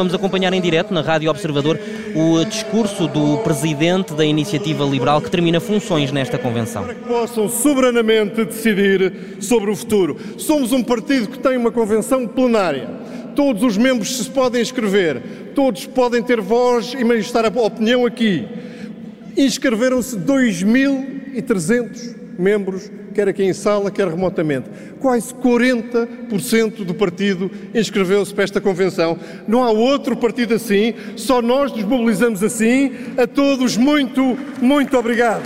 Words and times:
vamos 0.00 0.14
acompanhar 0.14 0.54
em 0.54 0.62
direto 0.62 0.94
na 0.94 1.02
Rádio 1.02 1.28
Observador 1.28 1.78
o 2.14 2.42
discurso 2.46 3.06
do 3.06 3.36
presidente 3.38 4.14
da 4.14 4.24
Iniciativa 4.24 4.82
Liberal 4.82 5.20
que 5.20 5.30
termina 5.30 5.60
funções 5.60 6.10
nesta 6.10 6.38
convenção. 6.38 6.84
Para 6.84 6.94
que 6.94 7.04
possam 7.04 7.50
soberanamente 7.50 8.46
decidir 8.46 9.36
sobre 9.40 9.70
o 9.70 9.76
futuro. 9.76 10.16
Somos 10.38 10.72
um 10.72 10.82
partido 10.82 11.28
que 11.28 11.38
tem 11.38 11.58
uma 11.58 11.70
convenção 11.70 12.26
plenária. 12.26 12.88
Todos 13.36 13.62
os 13.62 13.76
membros 13.76 14.16
se 14.16 14.24
podem 14.30 14.62
inscrever, 14.62 15.52
todos 15.54 15.84
podem 15.84 16.22
ter 16.22 16.40
voz 16.40 16.94
e 16.98 17.04
manifestar 17.04 17.44
a 17.44 17.50
opinião 17.60 18.06
aqui. 18.06 18.48
Inscreveram-se 19.36 20.16
2.300 20.16 22.19
membros, 22.40 22.90
quer 23.14 23.28
aqui 23.28 23.44
em 23.44 23.52
sala, 23.52 23.90
quer 23.90 24.08
remotamente. 24.08 24.70
Quase 24.98 25.34
40% 25.34 26.84
do 26.84 26.94
partido 26.94 27.50
inscreveu-se 27.74 28.32
para 28.32 28.44
esta 28.44 28.60
convenção. 28.60 29.18
Não 29.46 29.62
há 29.62 29.70
outro 29.70 30.16
partido 30.16 30.54
assim, 30.54 30.94
só 31.16 31.42
nós 31.42 31.72
nos 31.72 31.84
mobilizamos 31.84 32.42
assim. 32.42 32.92
A 33.16 33.26
todos, 33.26 33.76
muito, 33.76 34.38
muito 34.60 34.96
obrigado. 34.96 35.42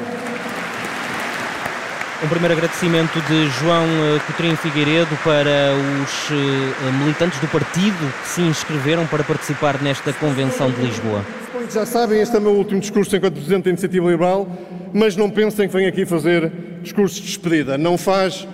Um 2.22 2.28
primeiro 2.28 2.54
agradecimento 2.54 3.20
de 3.28 3.48
João 3.60 3.84
eh, 3.84 4.20
Coutrinho 4.26 4.56
Figueiredo 4.56 5.14
para 5.22 5.74
os 6.02 6.30
eh, 6.30 6.92
militantes 7.02 7.38
do 7.38 7.48
partido 7.48 8.12
que 8.22 8.28
se 8.28 8.40
inscreveram 8.40 9.06
para 9.06 9.22
participar 9.22 9.82
nesta 9.82 10.10
convenção 10.14 10.70
de 10.70 10.80
Lisboa. 10.80 11.22
Já 11.70 11.84
sabem, 11.84 12.20
este 12.20 12.34
é 12.34 12.38
o 12.38 12.42
meu 12.42 12.52
último 12.52 12.80
discurso 12.80 13.14
enquanto 13.14 13.34
Presidente 13.34 13.64
da 13.64 13.70
Iniciativa 13.70 14.10
Liberal, 14.10 14.48
mas 14.92 15.16
não 15.16 15.28
pensem 15.28 15.68
que 15.68 15.76
venho 15.76 15.88
aqui 15.88 16.06
fazer 16.06 16.50
discurso 16.84 17.16
de 17.16 17.22
despedida. 17.22 17.76
Não 17.76 17.98
faz 17.98 18.46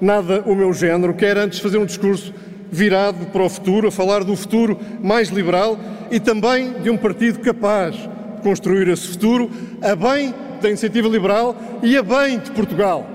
nada 0.00 0.42
o 0.44 0.54
meu 0.54 0.72
género. 0.72 1.14
Quero 1.14 1.40
antes 1.40 1.58
fazer 1.58 1.78
um 1.78 1.86
discurso 1.86 2.34
virado 2.70 3.26
para 3.26 3.42
o 3.42 3.48
futuro, 3.48 3.88
a 3.88 3.90
falar 3.90 4.24
do 4.24 4.36
futuro 4.36 4.78
mais 5.02 5.28
liberal 5.28 5.78
e 6.10 6.20
também 6.20 6.72
de 6.82 6.90
um 6.90 6.96
partido 6.96 7.38
capaz 7.38 7.94
de 7.94 8.42
construir 8.42 8.88
esse 8.88 9.08
futuro 9.08 9.50
a 9.80 9.94
bem 9.96 10.34
da 10.60 10.68
Iniciativa 10.68 11.08
Liberal 11.08 11.56
e 11.82 11.96
a 11.96 12.02
bem 12.02 12.38
de 12.38 12.50
Portugal. 12.50 13.08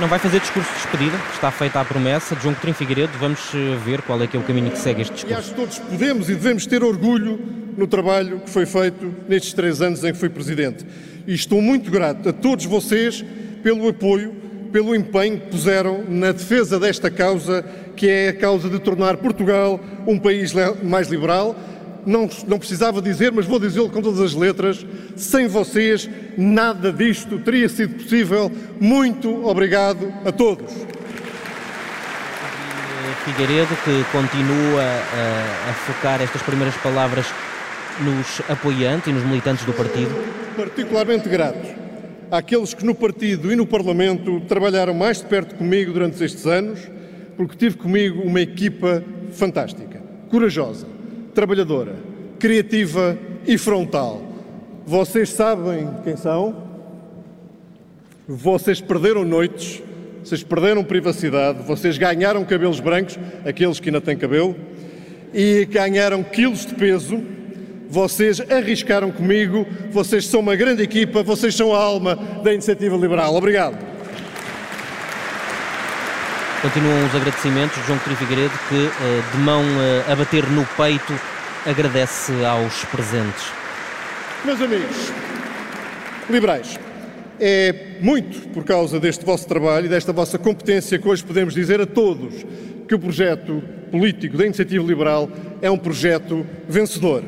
Não 0.00 0.08
vai 0.08 0.18
fazer 0.18 0.40
discurso 0.40 0.68
de 0.70 0.74
despedida, 0.82 1.16
está 1.32 1.52
feita 1.52 1.80
a 1.80 1.84
promessa 1.84 2.34
de 2.34 2.42
João 2.42 2.52
Coutinho 2.54 2.74
Figueiredo. 2.74 3.12
Vamos 3.20 3.52
eh, 3.54 3.76
ver 3.84 4.02
qual 4.02 4.20
é 4.20 4.26
que 4.26 4.36
é 4.36 4.40
o 4.40 4.42
caminho 4.42 4.68
que 4.72 4.78
segue 4.78 5.02
este 5.02 5.12
E 5.12 5.14
discurso. 5.14 5.38
acho 5.38 5.50
que 5.50 5.54
todos 5.54 5.78
podemos 5.78 6.28
e 6.28 6.34
devemos 6.34 6.66
ter 6.66 6.82
orgulho 6.82 7.38
no 7.76 7.86
trabalho 7.86 8.40
que 8.40 8.50
foi 8.50 8.66
feito 8.66 9.14
nestes 9.28 9.52
três 9.52 9.80
anos 9.80 10.02
em 10.02 10.12
que 10.12 10.18
fui 10.18 10.28
Presidente. 10.28 10.84
E 11.26 11.34
estou 11.34 11.62
muito 11.62 11.90
grato 11.90 12.28
a 12.28 12.32
todos 12.32 12.66
vocês 12.66 13.24
pelo 13.62 13.88
apoio, 13.88 14.34
pelo 14.70 14.94
empenho 14.94 15.40
que 15.40 15.46
puseram 15.46 16.04
na 16.08 16.32
defesa 16.32 16.78
desta 16.78 17.10
causa, 17.10 17.64
que 17.96 18.08
é 18.08 18.28
a 18.28 18.34
causa 18.34 18.68
de 18.68 18.78
tornar 18.78 19.16
Portugal 19.16 19.80
um 20.06 20.18
país 20.18 20.52
mais 20.82 21.08
liberal. 21.08 21.56
Não, 22.04 22.28
não 22.46 22.58
precisava 22.58 23.00
dizer, 23.00 23.32
mas 23.32 23.46
vou 23.46 23.58
dizê-lo 23.58 23.88
com 23.88 24.02
todas 24.02 24.20
as 24.20 24.34
letras. 24.34 24.84
Sem 25.16 25.46
vocês, 25.46 26.08
nada 26.36 26.92
disto 26.92 27.38
teria 27.38 27.68
sido 27.68 27.94
possível. 28.02 28.52
Muito 28.78 29.46
obrigado 29.46 30.12
a 30.24 30.30
todos. 30.30 30.70
Figueiredo, 33.24 33.74
que 33.84 34.04
continua 34.12 34.82
a, 34.82 35.70
a 35.70 35.72
focar 35.72 36.20
estas 36.20 36.42
primeiras 36.42 36.76
palavras 36.76 37.26
nos 38.00 38.40
apoiantes 38.48 39.08
e 39.08 39.12
nos 39.12 39.24
militantes 39.24 39.64
do 39.64 39.72
partido. 39.72 40.10
particularmente 40.56 41.28
gratos 41.28 41.84
àqueles 42.30 42.74
que 42.74 42.84
no 42.84 42.94
partido 42.94 43.52
e 43.52 43.56
no 43.56 43.66
Parlamento 43.66 44.40
trabalharam 44.48 44.94
mais 44.94 45.18
de 45.18 45.26
perto 45.26 45.54
comigo 45.54 45.92
durante 45.92 46.22
estes 46.22 46.46
anos, 46.46 46.80
porque 47.36 47.56
tive 47.56 47.76
comigo 47.76 48.22
uma 48.22 48.40
equipa 48.40 49.04
fantástica, 49.30 50.02
corajosa, 50.28 50.86
trabalhadora, 51.34 51.94
criativa 52.38 53.16
e 53.46 53.56
frontal. 53.56 54.22
Vocês 54.86 55.30
sabem 55.30 55.88
quem 56.02 56.16
são? 56.16 56.64
Vocês 58.26 58.80
perderam 58.80 59.24
noites, 59.24 59.82
vocês 60.22 60.42
perderam 60.42 60.82
privacidade, 60.82 61.62
vocês 61.62 61.98
ganharam 61.98 62.44
cabelos 62.44 62.80
brancos, 62.80 63.18
aqueles 63.44 63.78
que 63.78 63.90
ainda 63.90 64.00
têm 64.00 64.16
cabelo, 64.16 64.56
e 65.32 65.66
ganharam 65.66 66.22
quilos 66.22 66.66
de 66.66 66.74
peso. 66.74 67.22
Vocês 67.94 68.40
arriscaram 68.50 69.12
comigo, 69.12 69.64
vocês 69.92 70.26
são 70.26 70.40
uma 70.40 70.56
grande 70.56 70.82
equipa, 70.82 71.22
vocês 71.22 71.54
são 71.54 71.72
a 71.72 71.78
alma 71.78 72.16
da 72.42 72.52
Iniciativa 72.52 72.96
Liberal. 72.96 73.36
Obrigado. 73.36 73.78
Continuam 76.60 77.06
os 77.06 77.14
agradecimentos 77.14 77.76
de 77.76 77.86
João 77.86 77.96
Coutinho 78.00 78.16
Figueiredo, 78.16 78.54
que 78.68 78.86
eh, 78.86 79.22
de 79.30 79.38
mão 79.38 79.62
eh, 79.62 80.10
a 80.10 80.16
bater 80.16 80.44
no 80.50 80.66
peito 80.76 81.14
agradece 81.64 82.32
aos 82.44 82.84
presentes. 82.86 83.44
Meus 84.44 84.60
amigos, 84.60 85.12
liberais, 86.28 86.76
é 87.38 88.00
muito 88.00 88.48
por 88.48 88.64
causa 88.64 88.98
deste 88.98 89.24
vosso 89.24 89.46
trabalho 89.46 89.86
e 89.86 89.88
desta 89.88 90.12
vossa 90.12 90.36
competência 90.36 90.98
que 90.98 91.08
hoje 91.08 91.22
podemos 91.22 91.54
dizer 91.54 91.80
a 91.80 91.86
todos 91.86 92.44
que 92.88 92.94
o 92.96 92.98
projeto 92.98 93.62
político 93.92 94.36
da 94.36 94.46
Iniciativa 94.46 94.84
Liberal 94.84 95.30
é 95.62 95.70
um 95.70 95.78
projeto 95.78 96.44
vencedor. 96.68 97.22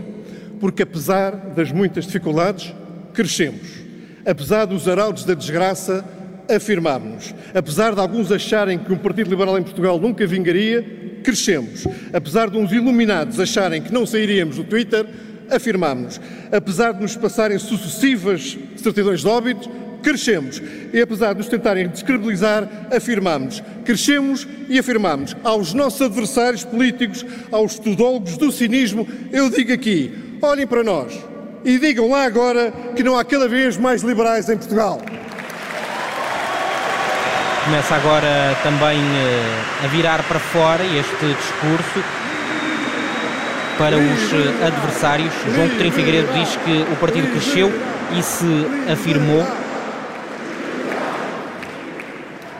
Porque 0.61 0.83
apesar 0.83 1.33
das 1.55 1.71
muitas 1.71 2.07
dificuldades, 2.07 2.75
crescemos. 3.13 3.87
Apesar 4.25 4.65
dos 4.65 4.89
arautos 4.89 5.25
da 5.25 5.35
desgraça, 5.35 6.05
afirmámos-nos. 6.49 7.35
Apesar 7.55 7.95
de 7.95 8.01
alguns 8.01 8.31
acharem 8.33 8.79
que 8.79 8.93
um 8.93 8.99
Partido 8.99 9.31
Liberal 9.31 9.59
em 9.59 9.63
Portugal 9.63 9.99
nunca 10.01 10.27
vingaria, 10.27 10.85
crescemos. 11.23 11.87
Apesar 12.13 12.51
de 12.51 12.57
uns 12.57 12.73
iluminados 12.73 13.41
acharem 13.41 13.83
que 13.83 13.93
não 13.93 14.07
sairíamos 14.07 14.57
do 14.57 14.65
Twitter, 14.65 15.07
afirmámos-nos. 15.51 16.21
Apesar 16.53 16.93
de 16.93 17.03
nos 17.03 17.17
passarem 17.17 17.59
sucessivas 17.59 18.57
certidões 18.77 19.21
de 19.21 19.29
óbito, 19.29 19.69
crescemos. 20.03 20.63
E 20.93 21.01
apesar 21.01 21.33
de 21.33 21.39
nos 21.39 21.49
tentarem 21.49 21.89
descredibilizar, 21.89 22.69
afirmámos. 22.95 23.63
Crescemos 23.85 24.47
e 24.69 24.79
afirmamos. 24.79 25.37
Aos 25.43 25.75
nossos 25.75 26.03
adversários 26.03 26.65
políticos, 26.65 27.27
aos 27.51 27.79
tudólogos 27.79 28.37
do 28.37 28.53
cinismo, 28.53 29.07
eu 29.33 29.51
digo 29.51 29.73
aqui: 29.73 30.13
olhem 30.43 30.67
para 30.67 30.83
nós 30.83 31.13
e 31.65 31.79
digam 31.79 32.11
lá 32.11 32.25
agora 32.25 32.73
que 32.95 33.03
não 33.03 33.19
há 33.19 33.25
cada 33.25 33.49
vez 33.49 33.77
mais 33.77 34.03
liberais 34.03 34.49
em 34.49 34.57
Portugal. 34.57 35.01
Começa 37.65 37.97
agora 37.97 38.57
também 38.63 38.97
eh, 38.97 39.85
a 39.85 39.89
virar 39.89 40.23
para 40.29 40.39
fora 40.39 40.85
este 40.85 41.35
discurso 41.35 42.05
para 43.77 43.97
os 43.97 44.33
eh, 44.33 44.67
adversários. 44.67 45.35
João 45.53 45.69
Coutinho 45.71 45.93
Figueiredo 45.93 46.33
diz 46.33 46.57
que 46.57 46.93
o 46.93 46.97
partido 46.97 47.29
cresceu 47.33 47.73
e 48.17 48.23
se 48.23 48.67
afirmou. 48.93 49.45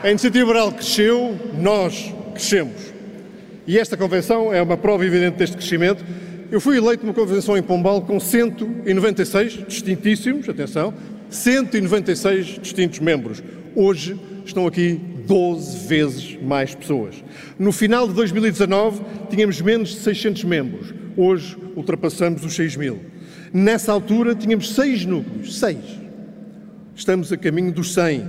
A 0.03 0.09
Iniciativa 0.09 0.45
Liberal 0.45 0.73
cresceu, 0.73 1.39
nós 1.57 2.13
crescemos. 2.33 2.93
E 3.65 3.79
esta 3.79 3.95
convenção 3.95 4.53
é 4.53 4.61
uma 4.61 4.77
prova 4.77 5.05
evidente 5.05 5.37
deste 5.37 5.55
crescimento. 5.55 6.03
Eu 6.49 6.61
fui 6.61 6.77
eleito 6.77 7.05
numa 7.05 7.13
convenção 7.13 7.57
em 7.57 7.61
Pombal 7.61 8.01
com 8.03 8.19
196 8.21 9.65
distintíssimos, 9.67 10.47
atenção, 10.47 10.93
196 11.29 12.59
distintos 12.61 12.99
membros. 12.99 13.43
Hoje 13.75 14.17
estão 14.45 14.65
aqui 14.65 14.97
12 15.27 15.87
vezes 15.87 16.41
mais 16.41 16.73
pessoas. 16.73 17.21
No 17.59 17.73
final 17.73 18.07
de 18.07 18.13
2019 18.13 19.01
tínhamos 19.29 19.59
menos 19.59 19.89
de 19.89 19.97
600 19.97 20.45
membros. 20.45 20.93
Hoje 21.17 21.57
ultrapassamos 21.75 22.45
os 22.45 22.55
6 22.55 22.77
mil. 22.77 23.01
Nessa 23.51 23.91
altura 23.91 24.33
tínhamos 24.33 24.73
seis 24.73 25.05
núcleos, 25.05 25.59
seis. 25.59 25.99
Estamos 26.95 27.31
a 27.33 27.37
caminho 27.37 27.73
dos 27.73 27.93
100, 27.93 28.25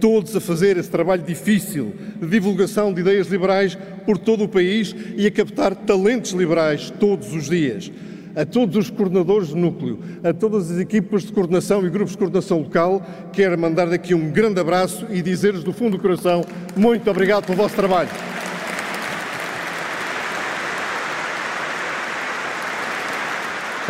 todos 0.00 0.34
a 0.34 0.40
fazer 0.40 0.76
esse 0.76 0.90
trabalho 0.90 1.22
difícil 1.22 1.94
de 2.20 2.26
divulgação 2.26 2.92
de 2.92 3.00
ideias 3.00 3.28
liberais 3.28 3.76
por 4.06 4.18
todo 4.18 4.44
o 4.44 4.48
país 4.48 4.94
e 5.16 5.26
a 5.26 5.30
captar 5.30 5.76
talentos 5.76 6.32
liberais 6.32 6.90
todos 6.98 7.32
os 7.32 7.48
dias. 7.48 7.92
A 8.34 8.44
todos 8.46 8.76
os 8.76 8.88
coordenadores 8.88 9.48
de 9.48 9.56
núcleo, 9.56 9.98
a 10.22 10.32
todas 10.32 10.70
as 10.70 10.78
equipas 10.78 11.24
de 11.24 11.32
coordenação 11.32 11.84
e 11.84 11.90
grupos 11.90 12.12
de 12.12 12.18
coordenação 12.18 12.60
local, 12.60 13.04
quero 13.32 13.58
mandar 13.58 13.86
daqui 13.86 14.14
um 14.14 14.30
grande 14.30 14.60
abraço 14.60 15.04
e 15.10 15.20
dizer-lhes 15.20 15.64
do 15.64 15.72
fundo 15.72 15.96
do 15.96 16.02
coração 16.02 16.44
muito 16.76 17.10
obrigado 17.10 17.44
pelo 17.46 17.58
vosso 17.58 17.74
trabalho. 17.74 18.08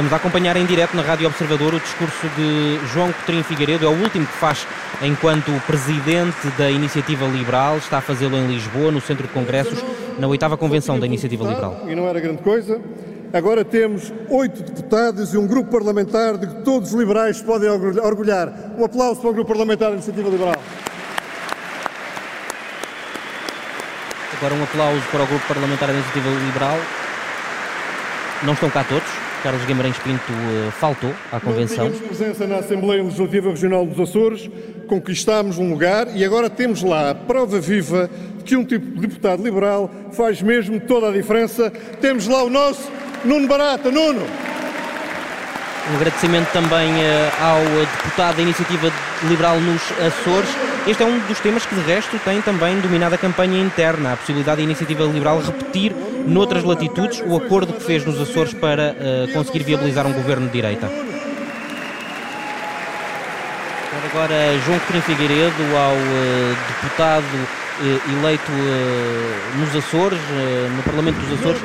Estamos 0.00 0.14
a 0.14 0.16
acompanhar 0.16 0.56
em 0.56 0.64
direto 0.64 0.96
na 0.96 1.02
Rádio 1.02 1.26
Observador 1.26 1.74
o 1.74 1.78
discurso 1.78 2.26
de 2.34 2.80
João 2.90 3.12
Coutinho 3.12 3.44
Figueiredo. 3.44 3.84
É 3.84 3.88
o 3.90 3.92
último 3.92 4.24
que 4.24 4.32
faz 4.32 4.66
enquanto 5.02 5.52
presidente 5.66 6.46
da 6.56 6.70
Iniciativa 6.70 7.26
Liberal. 7.26 7.76
Está 7.76 7.98
a 7.98 8.00
fazê-lo 8.00 8.34
em 8.34 8.46
Lisboa, 8.46 8.90
no 8.90 8.98
Centro 9.02 9.26
de 9.26 9.32
Congressos, 9.34 9.84
na 10.18 10.26
oitava 10.26 10.56
convenção 10.56 10.98
da 10.98 11.04
Iniciativa 11.04 11.44
Liberal. 11.44 11.82
E 11.86 11.94
não 11.94 12.08
era 12.08 12.18
grande 12.18 12.40
coisa. 12.40 12.80
Agora 13.30 13.62
temos 13.62 14.10
oito 14.30 14.62
deputados 14.62 15.34
e 15.34 15.36
um 15.36 15.46
grupo 15.46 15.70
parlamentar 15.70 16.38
de 16.38 16.46
que 16.46 16.62
todos 16.62 16.94
os 16.94 16.98
liberais 16.98 17.42
podem 17.42 17.68
orgulhar. 17.68 18.72
Um 18.78 18.84
aplauso 18.86 19.20
para 19.20 19.28
o 19.28 19.34
grupo 19.34 19.48
parlamentar 19.48 19.88
da 19.88 19.96
Iniciativa 19.96 20.30
Liberal. 20.30 20.62
Agora 24.38 24.54
um 24.54 24.62
aplauso 24.62 25.02
para 25.12 25.24
o 25.24 25.26
Grupo 25.26 25.46
Parlamentar 25.46 25.88
da 25.88 25.94
Iniciativa 25.94 26.30
Liberal. 26.30 26.78
Não 28.42 28.54
estão 28.54 28.70
cá 28.70 28.82
todos. 28.82 29.29
Carlos 29.42 29.64
Guimarães 29.64 29.96
Pinto 29.98 30.32
uh, 30.32 30.70
faltou 30.72 31.10
à 31.32 31.40
convenção. 31.40 31.84
Não 31.84 31.92
tínhamos 31.92 32.18
presença 32.18 32.46
na 32.46 32.56
Assembleia 32.56 33.02
Legislativa 33.02 33.48
Regional 33.48 33.86
dos 33.86 33.98
Açores, 33.98 34.50
conquistámos 34.86 35.56
um 35.56 35.70
lugar 35.70 36.14
e 36.14 36.24
agora 36.24 36.50
temos 36.50 36.82
lá 36.82 37.10
a 37.10 37.14
prova 37.14 37.58
viva 37.58 38.10
de 38.38 38.44
que 38.44 38.56
um 38.56 38.64
tipo 38.64 38.84
de 38.86 39.00
deputado 39.00 39.42
liberal 39.42 39.90
faz 40.12 40.42
mesmo 40.42 40.78
toda 40.80 41.08
a 41.08 41.12
diferença. 41.12 41.70
Temos 42.00 42.28
lá 42.28 42.42
o 42.42 42.50
nosso 42.50 42.90
Nuno 43.24 43.48
Barata. 43.48 43.90
Nuno! 43.90 44.26
Um 45.90 45.96
agradecimento 45.96 46.52
também 46.52 46.92
uh, 46.92 47.42
ao 47.42 47.62
deputado 47.96 48.36
da 48.36 48.42
Iniciativa 48.42 48.92
Liberal 49.24 49.58
nos 49.58 49.82
Açores. 49.92 50.50
Este 50.86 51.02
é 51.02 51.06
um 51.06 51.18
dos 51.20 51.40
temas 51.40 51.64
que, 51.64 51.74
de 51.74 51.80
resto, 51.80 52.18
tem 52.24 52.42
também 52.42 52.78
dominado 52.80 53.14
a 53.14 53.18
campanha 53.18 53.58
interna, 53.58 54.12
a 54.12 54.16
possibilidade 54.16 54.58
da 54.58 54.64
Iniciativa 54.64 55.04
Liberal 55.04 55.40
repetir 55.40 55.94
noutras 56.26 56.64
latitudes 56.64 57.22
o 57.26 57.36
acordo 57.36 57.72
que 57.72 57.82
fez 57.82 58.04
nos 58.04 58.20
Açores 58.20 58.54
para 58.54 58.94
uh, 58.94 59.32
conseguir 59.32 59.64
viabilizar 59.64 60.06
um 60.06 60.12
governo 60.12 60.46
de 60.46 60.52
direita. 60.52 60.90
Agora, 64.10 64.34
João 64.64 64.78
Coutinho 64.80 65.02
Figueiredo, 65.02 65.76
ao 65.76 65.94
uh, 65.94 66.56
deputado 66.82 67.24
uh, 67.24 68.18
eleito 68.18 68.52
nos 69.58 69.76
Açores, 69.76 70.18
no 70.76 70.82
Parlamento 70.82 71.16
dos 71.16 71.38
Açores, 71.38 71.60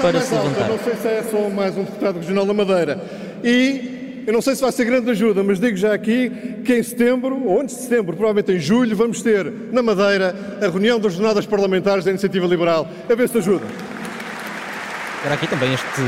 para 0.00 0.20
se 0.20 0.34
levantar. 0.34 0.68
Não 0.68 0.78
sei 0.78 0.94
se 0.94 1.08
é 1.08 1.22
só 1.30 1.48
mais 1.50 1.76
um 1.76 1.84
deputado 1.84 2.18
regional 2.18 2.46
da 2.46 2.54
Madeira. 2.54 3.00
E 3.44 3.99
eu 4.26 4.32
não 4.32 4.42
sei 4.42 4.54
se 4.54 4.62
vai 4.62 4.72
ser 4.72 4.84
grande 4.84 5.10
ajuda, 5.10 5.42
mas 5.42 5.58
digo 5.58 5.76
já 5.76 5.92
aqui 5.92 6.30
que 6.64 6.74
em 6.74 6.82
setembro, 6.82 7.42
ou 7.44 7.60
antes 7.60 7.76
de 7.76 7.82
setembro, 7.82 8.16
provavelmente 8.16 8.52
em 8.52 8.58
julho, 8.58 8.96
vamos 8.96 9.22
ter 9.22 9.52
na 9.72 9.82
Madeira 9.82 10.34
a 10.60 10.68
reunião 10.68 10.98
das 10.98 11.14
jornadas 11.14 11.46
parlamentares 11.46 12.04
da 12.04 12.10
Iniciativa 12.10 12.46
Liberal. 12.46 12.88
A 13.08 13.14
ver 13.14 13.28
se 13.28 13.38
ajuda. 13.38 13.66
Era 15.24 15.34
aqui 15.34 15.46
também 15.46 15.74
este 15.74 16.00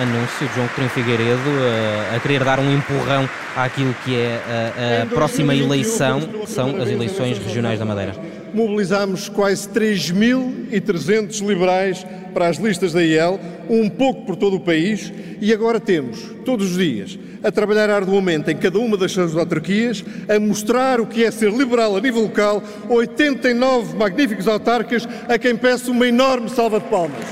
anúncio 0.00 0.46
de 0.46 0.54
João 0.54 0.68
Coutinho 0.68 0.90
Figueiredo 0.90 1.40
a, 1.40 2.12
eh, 2.12 2.16
a 2.16 2.20
querer 2.20 2.44
dar 2.44 2.60
um 2.60 2.70
empurrão 2.70 3.26
àquilo 3.56 3.94
que 4.04 4.14
é 4.14 4.40
a, 4.46 5.02
a 5.04 5.06
próxima 5.06 5.54
eleição, 5.54 6.20
que 6.20 6.50
são 6.50 6.76
as 6.76 6.88
eleições 6.90 7.38
regionais 7.38 7.78
da 7.78 7.86
Madeira. 7.86 8.14
Mobilizámos 8.54 9.28
quase 9.28 9.68
3.300 9.68 11.46
liberais 11.46 12.06
para 12.32 12.48
as 12.48 12.56
listas 12.56 12.92
da 12.92 13.02
IEL, 13.02 13.40
um 13.68 13.88
pouco 13.88 14.24
por 14.24 14.36
todo 14.36 14.56
o 14.56 14.60
país, 14.60 15.12
e 15.40 15.52
agora 15.52 15.80
temos, 15.80 16.18
todos 16.44 16.72
os 16.72 16.78
dias, 16.78 17.18
a 17.42 17.50
trabalhar 17.50 17.90
arduamente 17.90 18.50
em 18.50 18.56
cada 18.56 18.78
uma 18.78 18.96
das 18.96 19.12
suas 19.12 19.36
autarquias, 19.36 20.04
a 20.28 20.38
mostrar 20.38 21.00
o 21.00 21.06
que 21.06 21.24
é 21.24 21.30
ser 21.30 21.50
liberal 21.52 21.96
a 21.96 22.00
nível 22.00 22.22
local, 22.22 22.62
89 22.88 23.96
magníficos 23.96 24.48
autarcas 24.48 25.08
a 25.28 25.38
quem 25.38 25.56
peço 25.56 25.90
uma 25.90 26.06
enorme 26.06 26.48
salva 26.48 26.80
de 26.80 26.86
palmas. 26.86 27.24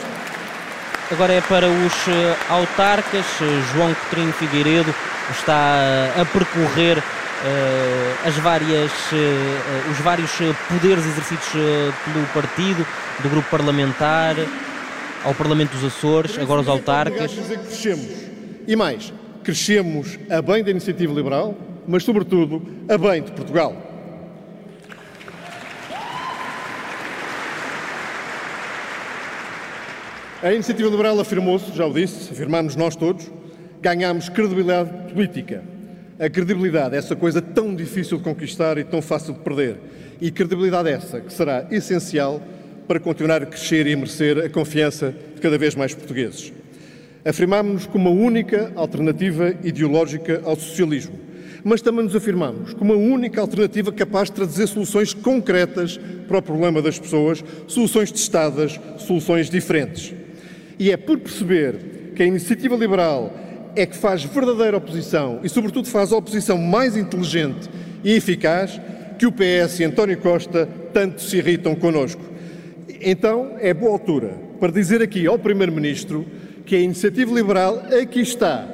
Agora 1.11 1.33
é 1.33 1.41
para 1.41 1.67
os 1.69 2.09
eh, 2.09 2.37
autarcas. 2.49 3.25
Eh, 3.41 3.63
João 3.73 3.95
Coutinho 3.95 4.33
Figueiredo 4.33 4.93
está 5.31 6.11
a 6.21 6.25
percorrer 6.25 7.01
as 8.27 8.37
várias, 8.37 8.91
uh, 9.13 9.91
os 9.91 9.99
vários 9.99 10.31
poderes 10.69 11.05
exercidos 11.07 11.47
pelo 12.05 12.27
partido, 12.35 12.87
do 13.23 13.29
grupo 13.29 13.49
parlamentar, 13.51 14.37
ao 15.25 15.35
Parlamento 15.35 15.73
dos 15.73 15.85
Açores, 15.85 16.39
agora 16.39 16.61
os 16.61 16.69
autarcas. 16.69 17.33
Crescemos. 17.33 18.07
E 18.67 18.77
mais, 18.77 19.13
crescemos 19.43 20.19
a 20.31 20.41
bem 20.43 20.63
da 20.63 20.71
iniciativa 20.71 21.13
liberal, 21.13 21.55
mas 21.87 22.05
sobretudo 22.05 22.63
a 22.89 22.97
bem 22.97 23.23
de 23.23 23.33
Portugal. 23.33 23.75
A 30.43 30.53
iniciativa 30.53 30.89
liberal 30.89 31.19
afirmou-se, 31.19 31.73
já 31.73 31.87
o 31.87 31.93
disse, 31.93 32.33
afirmamos 32.33 32.77
nós 32.77 32.95
todos, 32.95 33.29
ganhámos 33.81 34.29
credibilidade 34.29 35.13
política. 35.13 35.76
A 36.19 36.31
credibilidade, 36.31 36.97
essa 36.97 37.15
coisa 37.15 37.43
tão 37.43 37.75
difícil 37.75 38.17
de 38.17 38.25
conquistar 38.25 38.79
e 38.79 38.85
tão 38.85 39.03
fácil 39.03 39.35
de 39.35 39.41
perder. 39.41 39.77
E 40.19 40.31
credibilidade 40.31 40.89
essa 40.89 41.21
que 41.21 41.31
será 41.31 41.67
essencial 41.71 42.41
para 42.89 42.99
continuar 42.99 43.43
a 43.43 43.47
crescer 43.47 43.87
e 43.87 43.95
merecer 43.95 44.39
a 44.39 44.49
confiança 44.49 45.15
de 45.35 45.41
cada 45.43 45.59
vez 45.59 45.75
mais 45.75 45.95
portugueses. 45.95 46.55
Afirmámos-nos 47.23 47.85
como 47.85 48.09
a 48.09 48.13
única 48.13 48.73
alternativa 48.77 49.55
ideológica 49.63 50.41
ao 50.43 50.57
socialismo, 50.57 51.21
mas 51.63 51.83
também 51.83 52.05
nos 52.05 52.17
afirmamos 52.17 52.73
como 52.73 52.95
a 52.95 52.97
única 52.97 53.39
alternativa 53.39 53.93
capaz 53.93 54.31
de 54.31 54.37
trazer 54.37 54.69
soluções 54.69 55.13
concretas 55.13 56.01
para 56.27 56.39
o 56.39 56.43
problema 56.43 56.81
das 56.81 56.99
pessoas, 56.99 57.45
soluções 57.67 58.11
testadas, 58.11 58.81
soluções 58.97 59.51
diferentes. 59.51 60.15
E 60.79 60.91
é 60.91 60.97
por 60.97 61.19
perceber 61.19 62.13
que 62.15 62.23
a 62.23 62.27
iniciativa 62.27 62.75
liberal 62.75 63.46
é 63.77 63.85
que 63.87 63.97
faz 63.97 64.25
verdadeira 64.25 64.79
oposição 64.79 65.41
e, 65.43 65.49
sobretudo, 65.49 65.87
faz 65.87 66.13
a 66.13 66.17
oposição 66.17 66.59
mais 66.59 66.97
inteligente 66.97 67.69
e 68.03 68.13
eficaz 68.13 68.81
que 69.19 69.27
o 69.27 69.33
PS 69.33 69.81
e 69.81 69.85
António 69.85 70.19
Costa 70.19 70.69
tanto 70.93 71.23
se 71.23 71.37
irritam 71.37 71.75
connosco. 71.75 72.23
Então, 73.01 73.53
é 73.61 73.75
boa 73.75 73.93
altura 73.93 74.35
para 74.59 74.73
dizer 74.73 75.03
aqui 75.03 75.27
ao 75.27 75.39
Primeiro-Ministro 75.39 76.27
que 76.65 76.75
a 76.75 76.81
iniciativa 76.81 77.33
liberal 77.33 77.83
aqui 78.01 78.21
está 78.21 78.67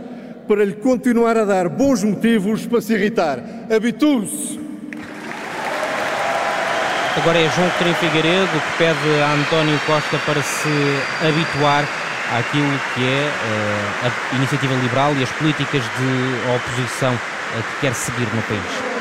para 0.46 0.64
lhe 0.64 0.74
continuar 0.74 1.36
a 1.36 1.44
dar 1.44 1.68
bons 1.68 2.02
motivos 2.02 2.64
para 2.66 2.80
se 2.80 2.94
irritar. 2.94 3.66
Habitue-se! 3.70 4.60
Agora 7.16 7.38
é 7.38 7.50
João 7.50 7.68
Coutinho 7.70 7.94
Figueiredo 7.96 8.50
que 8.52 8.78
pede 8.78 9.20
a 9.22 9.34
António 9.34 9.78
Costa 9.86 10.18
para 10.24 10.40
se 10.42 10.68
habituar 11.20 12.01
àquilo 12.38 12.80
que 12.94 13.04
é 13.04 13.28
uh, 13.28 14.32
a 14.32 14.36
iniciativa 14.36 14.74
liberal 14.74 15.14
e 15.16 15.22
as 15.22 15.30
políticas 15.32 15.82
de 15.82 16.54
oposição 16.56 17.18
que 17.60 17.80
quer 17.80 17.94
seguir 17.94 18.26
no 18.34 18.42
país. 18.42 18.92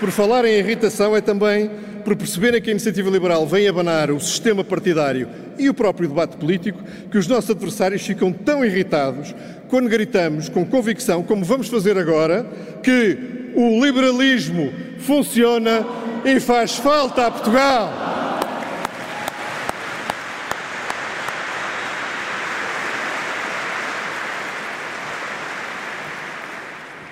Por 0.00 0.10
falar 0.10 0.44
em 0.44 0.58
irritação, 0.58 1.16
é 1.16 1.20
também 1.20 1.70
por 2.04 2.14
perceberem 2.14 2.60
que 2.60 2.70
a 2.70 2.72
iniciativa 2.72 3.10
liberal 3.10 3.46
vem 3.46 3.66
abanar 3.66 4.10
o 4.10 4.20
sistema 4.20 4.62
partidário 4.62 5.28
e 5.58 5.68
o 5.68 5.74
próprio 5.74 6.08
debate 6.08 6.36
político 6.36 6.78
que 7.10 7.18
os 7.18 7.26
nossos 7.26 7.50
adversários 7.50 8.02
ficam 8.02 8.32
tão 8.32 8.64
irritados 8.64 9.34
quando 9.68 9.88
gritamos 9.88 10.48
com 10.48 10.64
convicção, 10.64 11.22
como 11.22 11.44
vamos 11.44 11.68
fazer 11.68 11.98
agora, 11.98 12.46
que 12.82 13.52
o 13.56 13.84
liberalismo 13.84 14.72
funciona 14.98 15.84
e 16.24 16.38
faz 16.38 16.76
falta 16.76 17.26
a 17.26 17.30
Portugal. 17.30 18.25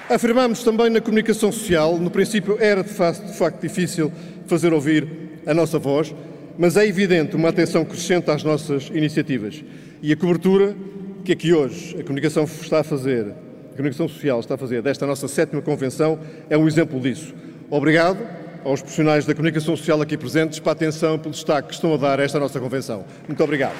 Afirmamos 0.08 0.62
também 0.62 0.90
na 0.90 1.00
comunicação 1.00 1.50
social, 1.50 1.98
no 1.98 2.10
princípio 2.10 2.58
era 2.60 2.82
de 2.82 2.90
facto, 2.90 3.24
de 3.24 3.32
facto 3.32 3.60
difícil 3.62 4.12
fazer 4.46 4.72
ouvir 4.74 5.08
a 5.46 5.54
nossa 5.54 5.78
voz, 5.78 6.14
mas 6.58 6.76
é 6.76 6.86
evidente 6.86 7.34
uma 7.34 7.48
atenção 7.48 7.86
crescente 7.86 8.30
às 8.30 8.44
nossas 8.44 8.90
iniciativas. 8.92 9.64
E 10.02 10.12
a 10.12 10.16
cobertura 10.16 10.76
que 11.24 11.32
aqui 11.32 11.54
hoje 11.54 11.96
a 11.98 12.02
comunicação 12.02 12.44
está 12.44 12.80
a 12.80 12.84
fazer, 12.84 13.28
a 13.72 13.76
comunicação 13.76 14.06
social 14.06 14.40
está 14.40 14.56
a 14.56 14.58
fazer 14.58 14.82
desta 14.82 15.06
nossa 15.06 15.26
sétima 15.26 15.62
convenção 15.62 16.18
é 16.50 16.56
um 16.56 16.68
exemplo 16.68 17.00
disso. 17.00 17.34
Obrigado 17.70 18.18
aos 18.62 18.82
profissionais 18.82 19.24
da 19.24 19.34
comunicação 19.34 19.74
social 19.74 20.02
aqui 20.02 20.18
presentes 20.18 20.58
para 20.58 20.72
a 20.72 20.74
atenção 20.74 21.14
e 21.14 21.18
pelo 21.18 21.32
destaque 21.32 21.68
que 21.68 21.74
estão 21.74 21.94
a 21.94 21.96
dar 21.96 22.20
a 22.20 22.22
esta 22.22 22.38
nossa 22.38 22.60
convenção. 22.60 23.06
Muito 23.26 23.42
obrigado. 23.42 23.76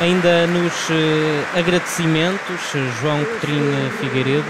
Ainda 0.00 0.46
nos 0.46 0.88
uh, 0.88 1.58
agradecimentos, 1.58 2.60
João 3.00 3.24
Coutinho 3.24 3.90
Figueiredo. 4.00 4.44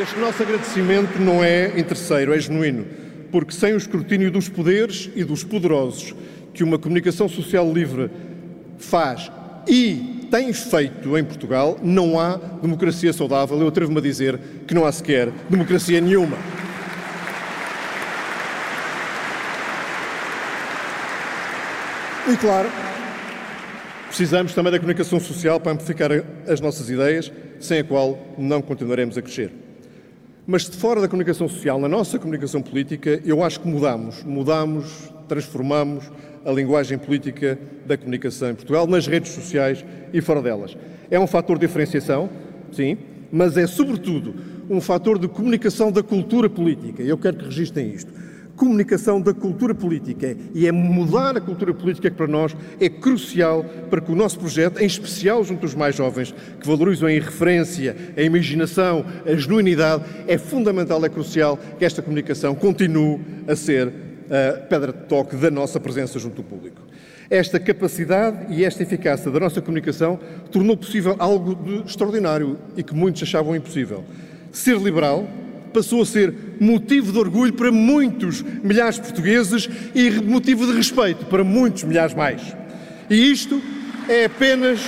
Este 0.00 0.18
nosso 0.18 0.42
agradecimento 0.42 1.18
não 1.20 1.44
é 1.44 1.78
interesseiro, 1.78 2.34
é 2.34 2.38
genuíno, 2.38 2.86
porque 3.30 3.52
sem 3.52 3.74
o 3.74 3.76
escrutínio 3.76 4.30
dos 4.30 4.48
poderes 4.48 5.10
e 5.14 5.24
dos 5.24 5.44
poderosos 5.44 6.14
que 6.52 6.64
uma 6.64 6.78
comunicação 6.78 7.28
social 7.28 7.72
livre 7.72 8.10
faz 8.78 9.30
e 9.66 10.26
tem 10.30 10.52
feito 10.52 11.16
em 11.16 11.24
Portugal, 11.24 11.78
não 11.82 12.18
há 12.18 12.36
democracia 12.60 13.12
saudável. 13.12 13.60
Eu 13.60 13.68
atrevo-me 13.68 13.98
a 13.98 14.02
dizer 14.02 14.38
que 14.66 14.74
não 14.74 14.84
há 14.84 14.92
sequer 14.92 15.30
democracia 15.48 16.00
nenhuma. 16.00 16.36
E 22.30 22.36
claro, 22.36 22.68
precisamos 24.18 24.52
também 24.52 24.72
da 24.72 24.80
comunicação 24.80 25.20
social 25.20 25.60
para 25.60 25.70
amplificar 25.70 26.10
as 26.48 26.60
nossas 26.60 26.90
ideias, 26.90 27.30
sem 27.60 27.78
a 27.78 27.84
qual 27.84 28.18
não 28.36 28.60
continuaremos 28.60 29.16
a 29.16 29.22
crescer. 29.22 29.52
Mas 30.44 30.68
de 30.68 30.76
fora 30.76 31.00
da 31.00 31.06
comunicação 31.06 31.48
social, 31.48 31.78
na 31.78 31.86
nossa 31.86 32.18
comunicação 32.18 32.60
política, 32.60 33.22
eu 33.24 33.44
acho 33.44 33.60
que 33.60 33.68
mudamos, 33.68 34.24
mudamos, 34.24 35.08
transformamos 35.28 36.10
a 36.44 36.50
linguagem 36.50 36.98
política 36.98 37.56
da 37.86 37.96
comunicação 37.96 38.50
em 38.50 38.56
Portugal, 38.56 38.88
nas 38.88 39.06
redes 39.06 39.30
sociais 39.30 39.84
e 40.12 40.20
fora 40.20 40.42
delas. 40.42 40.76
É 41.08 41.20
um 41.20 41.28
fator 41.28 41.56
de 41.56 41.68
diferenciação, 41.68 42.28
sim, 42.72 42.98
mas 43.30 43.56
é 43.56 43.68
sobretudo 43.68 44.34
um 44.68 44.80
fator 44.80 45.16
de 45.16 45.28
comunicação 45.28 45.92
da 45.92 46.02
cultura 46.02 46.50
política. 46.50 47.04
Eu 47.04 47.18
quero 47.18 47.36
que 47.36 47.44
registrem 47.44 47.92
isto 47.94 48.12
comunicação 48.58 49.20
da 49.20 49.32
cultura 49.32 49.74
política. 49.74 50.36
E 50.52 50.66
é 50.66 50.72
mudar 50.72 51.36
a 51.36 51.40
cultura 51.40 51.72
política 51.72 52.10
que 52.10 52.16
para 52.16 52.26
nós 52.26 52.54
é 52.78 52.88
crucial 52.88 53.64
para 53.88 54.00
que 54.00 54.12
o 54.12 54.16
nosso 54.16 54.38
projeto, 54.38 54.80
em 54.80 54.86
especial 54.86 55.42
junto 55.44 55.64
aos 55.64 55.74
mais 55.74 55.94
jovens, 55.94 56.34
que 56.60 56.66
valorizam 56.66 57.08
a 57.08 57.12
irreferência, 57.12 57.96
a 58.16 58.20
imaginação, 58.20 59.04
a 59.24 59.34
genuinidade, 59.34 60.04
é 60.26 60.36
fundamental, 60.36 61.02
é 61.04 61.08
crucial 61.08 61.58
que 61.78 61.84
esta 61.84 62.02
comunicação 62.02 62.54
continue 62.54 63.20
a 63.46 63.54
ser 63.54 63.92
a 64.28 64.58
pedra 64.58 64.92
de 64.92 65.04
toque 65.04 65.36
da 65.36 65.50
nossa 65.50 65.80
presença 65.80 66.18
junto 66.18 66.42
ao 66.42 66.44
público. 66.44 66.82
Esta 67.30 67.60
capacidade 67.60 68.52
e 68.52 68.64
esta 68.64 68.82
eficácia 68.82 69.30
da 69.30 69.38
nossa 69.38 69.60
comunicação 69.60 70.18
tornou 70.50 70.76
possível 70.76 71.14
algo 71.18 71.54
de 71.54 71.86
extraordinário 71.86 72.58
e 72.76 72.82
que 72.82 72.94
muitos 72.94 73.22
achavam 73.22 73.54
impossível. 73.54 74.04
Ser 74.50 74.78
liberal 74.78 75.28
passou 75.68 76.02
a 76.02 76.06
ser 76.06 76.34
motivo 76.60 77.12
de 77.12 77.18
orgulho 77.18 77.52
para 77.52 77.70
muitos 77.70 78.42
milhares 78.62 78.96
de 78.96 79.02
portugueses 79.02 79.68
e 79.94 80.10
motivo 80.10 80.66
de 80.66 80.72
respeito 80.72 81.26
para 81.26 81.44
muitos 81.44 81.84
milhares 81.84 82.14
mais. 82.14 82.42
E 83.08 83.30
isto 83.30 83.60
é 84.08 84.24
apenas 84.26 84.80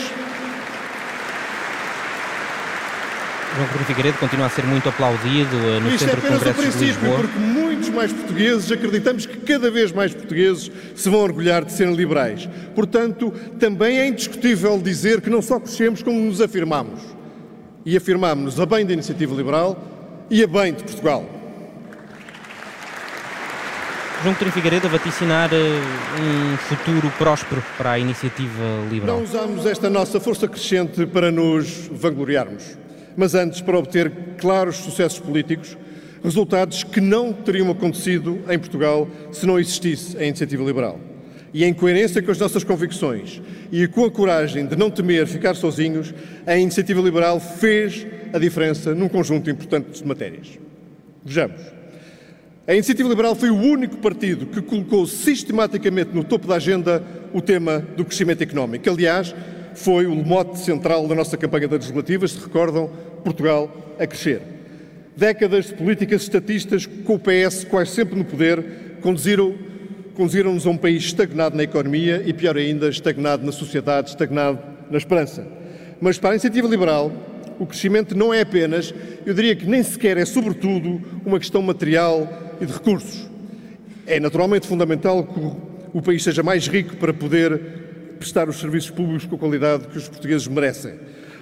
João 3.57 3.67
Coutinho 3.67 3.87
Figueiredo 3.87 4.19
continua 4.19 4.47
a 4.47 4.49
ser 4.49 4.65
muito 4.65 4.89
aplaudido 4.89 5.57
uh, 5.57 5.81
no 5.81 5.89
Isto 5.89 6.05
Centro 6.05 6.25
é 6.25 6.37
apenas 6.37 6.43
o 6.43 6.55
princípio, 6.55 7.17
porque 7.17 7.39
muitos 7.39 7.89
mais 7.89 8.13
portugueses 8.13 8.71
acreditamos 8.71 9.27
que 9.27 9.39
cada 9.39 9.71
vez 9.71 9.91
mais 9.91 10.15
portugueses 10.15 10.71
se 10.95 11.09
vão 11.11 11.21
orgulhar 11.21 11.65
de 11.65 11.73
serem 11.73 11.95
liberais. 11.95 12.49
Portanto, 12.75 13.33
também 13.59 13.99
é 13.99 14.07
indiscutível 14.07 14.79
dizer 14.79 15.21
que 15.21 15.29
não 15.29 15.43
só 15.43 15.59
crescemos, 15.59 16.01
como 16.03 16.21
nos 16.21 16.41
afirmamos. 16.41 17.01
E 17.85 17.97
afirmamos-nos 17.97 18.61
a 18.61 18.67
bem 18.67 18.87
da 18.87 18.93
iniciativa 18.93 19.35
liberal 19.35 20.00
e 20.31 20.45
a 20.45 20.47
bem 20.47 20.73
de 20.73 20.85
Portugal. 20.85 21.29
João 24.23 24.35
Coutinho 24.35 24.53
Figueiredo 24.53 24.87
a 24.87 24.91
vaticinar 24.91 25.51
uh, 25.53 26.23
um 26.23 26.57
futuro 26.59 27.11
próspero 27.19 27.65
para 27.77 27.93
a 27.93 27.99
iniciativa 27.99 28.63
liberal. 28.89 29.17
Não 29.17 29.25
usamos 29.25 29.67
esta 29.67 29.91
nossa 29.91 30.21
força 30.21 30.47
crescente 30.47 31.05
para 31.07 31.33
nos 31.33 31.89
vangloriarmos, 31.91 32.79
mas 33.17 33.35
antes 33.35 33.61
para 33.61 33.77
obter 33.77 34.13
claros 34.39 34.77
sucessos 34.77 35.19
políticos, 35.19 35.77
resultados 36.23 36.85
que 36.85 37.01
não 37.01 37.33
teriam 37.33 37.69
acontecido 37.71 38.41
em 38.49 38.59
Portugal 38.59 39.09
se 39.33 39.45
não 39.47 39.59
existisse 39.59 40.17
a 40.17 40.25
iniciativa 40.25 40.63
liberal. 40.63 41.01
E 41.53 41.65
em 41.65 41.75
coerência 41.75 42.23
com 42.23 42.31
as 42.31 42.39
nossas 42.39 42.63
convicções 42.63 43.43
e 43.73 43.89
com 43.89 44.05
a 44.05 44.11
coragem 44.11 44.65
de 44.67 44.77
não 44.77 44.91
temer 44.91 45.27
ficar 45.27 45.55
sozinhos, 45.57 46.15
a 46.47 46.57
iniciativa 46.57 47.01
liberal 47.01 47.41
fez 47.41 48.07
a 48.33 48.39
diferença 48.39 48.95
num 48.95 49.09
conjunto 49.09 49.51
importante 49.51 50.01
de 50.01 50.07
matérias. 50.07 50.59
Vejamos. 51.25 51.61
A 52.67 52.75
Iniciativa 52.75 53.09
Liberal 53.09 53.35
foi 53.35 53.51
o 53.51 53.57
único 53.57 53.97
partido 53.97 54.47
que 54.47 54.63
colocou 54.63 55.07
sistematicamente 55.07 56.15
no 56.15 56.23
topo 56.23 56.47
da 56.47 56.57
agenda 56.57 57.03
o 57.33 57.41
tema 57.41 57.81
do 57.97 58.05
crescimento 58.05 58.43
económico. 58.43 58.89
Aliás, 58.89 59.35
foi 59.75 60.07
o 60.07 60.15
mote 60.15 60.59
central 60.59 61.09
da 61.09 61.15
nossa 61.15 61.37
campanha 61.37 61.67
das 61.67 61.81
legislativas, 61.81 62.33
se 62.33 62.41
recordam, 62.41 62.91
Portugal 63.25 63.97
a 63.99 64.07
crescer. 64.07 64.41
Décadas 65.17 65.67
de 65.67 65.75
políticas 65.75 66.23
estatistas 66.23 66.87
com 66.87 67.15
o 67.15 67.19
PS 67.19 67.65
quase 67.65 67.91
sempre 67.91 68.17
no 68.17 68.25
poder 68.25 68.65
conduziram, 69.01 69.55
conduziram-nos 70.15 70.67
a 70.67 70.71
um 70.71 70.77
país 70.77 71.03
estagnado 71.03 71.57
na 71.57 71.63
economia 71.63 72.23
e, 72.25 72.33
pior 72.33 72.57
ainda, 72.57 72.89
estagnado 72.89 73.45
na 73.45 73.53
sociedade, 73.53 74.11
estagnado 74.11 74.59
na 74.91 74.99
esperança. 74.99 75.47
Mas 76.01 76.19
para 76.19 76.31
a 76.31 76.33
Iniciativa 76.35 76.69
Liberal, 76.69 77.13
o 77.61 77.67
crescimento 77.67 78.17
não 78.17 78.33
é 78.33 78.41
apenas, 78.41 78.93
eu 79.27 79.35
diria 79.35 79.55
que 79.55 79.67
nem 79.67 79.83
sequer 79.83 80.17
é, 80.17 80.25
sobretudo, 80.25 80.99
uma 81.27 81.39
questão 81.39 81.61
material 81.61 82.57
e 82.59 82.65
de 82.65 82.73
recursos. 82.73 83.29
É 84.07 84.19
naturalmente 84.19 84.67
fundamental 84.67 85.23
que 85.23 85.99
o 85.99 86.01
país 86.01 86.25
seja 86.25 86.43
mais 86.43 86.67
rico 86.67 86.97
para 86.97 87.13
poder 87.13 87.61
prestar 88.19 88.49
os 88.49 88.59
serviços 88.59 88.91
públicos 88.91 89.27
com 89.27 89.37
a 89.37 89.39
qualidade 89.39 89.89
que 89.89 89.99
os 89.99 90.09
portugueses 90.09 90.49
merecem. 90.49 90.95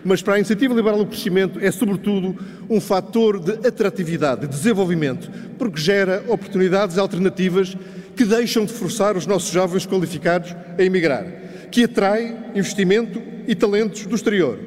Mas 0.04 0.20
para 0.20 0.34
a 0.34 0.38
iniciativa 0.38 0.74
liberal 0.74 1.00
o 1.00 1.06
crescimento 1.06 1.60
é, 1.60 1.70
sobretudo, 1.70 2.36
um 2.68 2.80
fator 2.80 3.38
de 3.38 3.66
atratividade, 3.66 4.40
de 4.40 4.48
desenvolvimento, 4.48 5.30
porque 5.56 5.80
gera 5.80 6.24
oportunidades 6.26 6.98
alternativas 6.98 7.76
que 8.16 8.24
deixam 8.24 8.64
de 8.64 8.72
forçar 8.72 9.16
os 9.16 9.24
nossos 9.24 9.52
jovens 9.52 9.86
qualificados 9.86 10.52
a 10.76 10.82
emigrar, 10.82 11.24
que 11.70 11.84
atrai 11.84 12.36
investimento 12.56 13.22
e 13.46 13.54
talentos 13.54 14.04
do 14.04 14.16
exterior, 14.16 14.58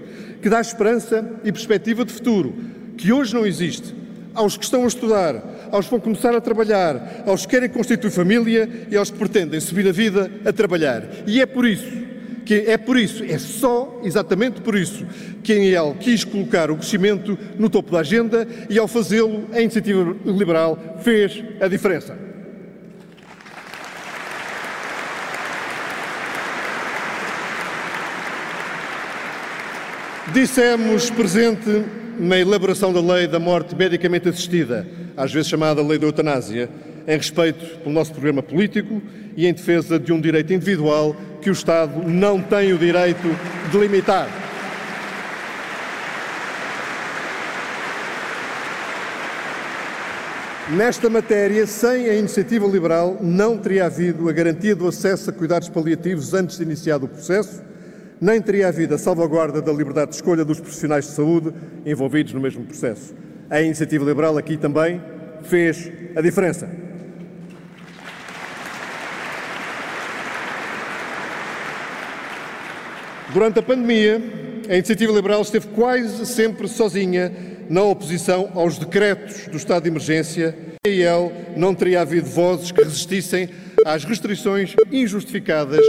que 0.42 0.50
dá 0.50 0.60
esperança 0.60 1.26
e 1.44 1.52
perspectiva 1.52 2.04
de 2.04 2.12
futuro, 2.12 2.54
que 2.98 3.12
hoje 3.12 3.34
não 3.34 3.46
existe, 3.46 3.96
aos 4.34 4.58
que 4.58 4.64
estão 4.64 4.84
a 4.84 4.88
estudar, 4.88 5.70
aos 5.72 5.86
que 5.86 5.92
vão 5.92 6.00
começar 6.00 6.36
a 6.36 6.42
trabalhar, 6.42 7.24
aos 7.26 7.46
que 7.46 7.52
querem 7.52 7.70
constituir 7.70 8.12
família 8.12 8.70
e 8.90 8.96
aos 8.96 9.12
que 9.12 9.18
pretendem 9.18 9.60
subir 9.60 9.88
a 9.88 9.92
vida 9.92 10.32
a 10.46 10.52
trabalhar. 10.52 11.04
E 11.28 11.42
é 11.42 11.46
por 11.46 11.66
isso 11.66 12.02
que 12.46 12.56
é 12.68 12.78
por 12.78 12.98
isso, 12.98 13.24
é 13.24 13.38
só 13.38 14.02
exatamente 14.04 14.62
por 14.62 14.76
isso 14.76 15.06
que 15.44 15.54
a 15.54 15.56
IEL 15.56 15.96
quis 16.00 16.24
colocar 16.24 16.72
o 16.72 16.76
crescimento 16.76 17.38
no 17.58 17.70
topo 17.70 17.92
da 17.92 18.00
agenda 18.00 18.48
e 18.70 18.80
ao 18.80 18.88
fazê-lo 18.88 19.48
a 19.54 19.62
iniciativa 19.62 20.16
liberal 20.26 20.98
fez 21.04 21.44
a 21.60 21.68
diferença. 21.68 22.31
Dissemos 30.34 31.10
presente 31.10 31.84
na 32.18 32.38
elaboração 32.38 32.94
da 32.94 33.02
lei 33.02 33.28
da 33.28 33.38
morte 33.38 33.76
medicamente 33.76 34.30
assistida, 34.30 34.88
às 35.18 35.34
vezes 35.34 35.50
chamada 35.50 35.82
lei 35.82 36.00
da 36.00 36.06
eutanásia, 36.06 36.70
em 37.06 37.18
respeito 37.18 37.80
pelo 37.80 37.94
nosso 37.94 38.14
programa 38.14 38.42
político 38.42 39.02
e 39.36 39.46
em 39.46 39.54
defesa 39.54 40.00
de 40.00 40.14
um 40.14 40.22
direito 40.22 40.54
individual 40.54 41.14
que 41.42 41.50
o 41.50 41.54
Estado 41.54 42.08
não 42.08 42.42
tem 42.42 42.72
o 42.72 42.78
direito 42.78 43.28
de 43.70 43.78
limitar. 43.78 44.30
Nesta 50.70 51.10
matéria, 51.10 51.68
sem 51.68 52.10
a 52.10 52.16
iniciativa 52.16 52.66
liberal, 52.66 53.18
não 53.20 53.58
teria 53.58 53.88
havido 53.88 54.30
a 54.30 54.32
garantia 54.32 54.74
do 54.74 54.88
acesso 54.88 55.30
a 55.30 55.34
cuidados 55.34 55.68
paliativos 55.68 56.34
antes 56.34 56.56
de 56.56 56.64
iniciado 56.64 57.06
o 57.06 57.10
processo, 57.10 57.71
nem 58.22 58.40
teria 58.40 58.68
havido 58.68 58.94
a 58.94 59.00
salvaguarda 59.00 59.64
da 59.64 59.74
liberdade 59.74 60.12
de 60.12 60.16
escolha 60.18 60.46
dos 60.46 60.60
profissionais 60.60 61.06
de 61.06 61.12
saúde 61.12 61.52
envolvidos 61.84 62.34
no 62.34 62.40
mesmo 62.40 62.64
processo. 62.64 63.16
A 63.50 63.60
iniciativa 63.60 64.06
liberal 64.06 64.38
aqui 64.38 64.56
também 64.58 65.02
fez 65.42 65.92
a 66.16 66.22
diferença. 66.22 66.70
Durante 73.34 73.58
a 73.58 73.64
pandemia, 73.64 74.22
a 74.70 74.76
iniciativa 74.76 75.12
liberal 75.12 75.42
esteve 75.42 75.70
quase 75.70 76.24
sempre 76.28 76.68
sozinha 76.68 77.32
na 77.68 77.82
oposição 77.82 78.52
aos 78.54 78.78
decretos 78.78 79.48
do 79.48 79.58
estado 79.58 79.84
de 79.84 79.90
emergência. 79.90 80.56
A 80.86 80.90
IEL 80.90 81.32
não 81.58 81.74
teria 81.74 82.02
havido 82.02 82.28
vozes 82.28 82.72
que 82.72 82.84
resistissem 82.84 83.50
às 83.84 84.04
restrições 84.04 84.76
injustificadas 84.92 85.82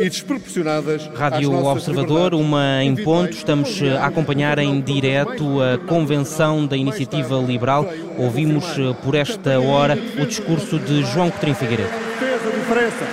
e 0.00 0.08
desproporcionadas. 0.08 1.08
Rádio 1.14 1.52
Observador, 1.52 2.34
uma 2.34 2.82
em 2.82 2.96
ponto. 2.96 3.32
Estamos 3.32 3.80
a 4.00 4.06
acompanhar 4.06 4.58
em 4.58 4.80
direto 4.80 5.60
a 5.60 5.78
convenção 5.86 6.66
da 6.66 6.76
Iniciativa 6.76 7.36
Liberal. 7.36 7.86
Ouvimos 8.16 8.64
eh, 8.78 8.94
por 9.04 9.14
esta 9.14 9.60
hora 9.60 9.98
o 10.18 10.26
discurso 10.26 10.78
de 10.78 11.04
João 11.04 11.30
Coutinho 11.30 11.54
Figueiredo. 11.54 11.90
Fez 12.18 12.46
a 12.46 12.50
diferença. 12.50 13.06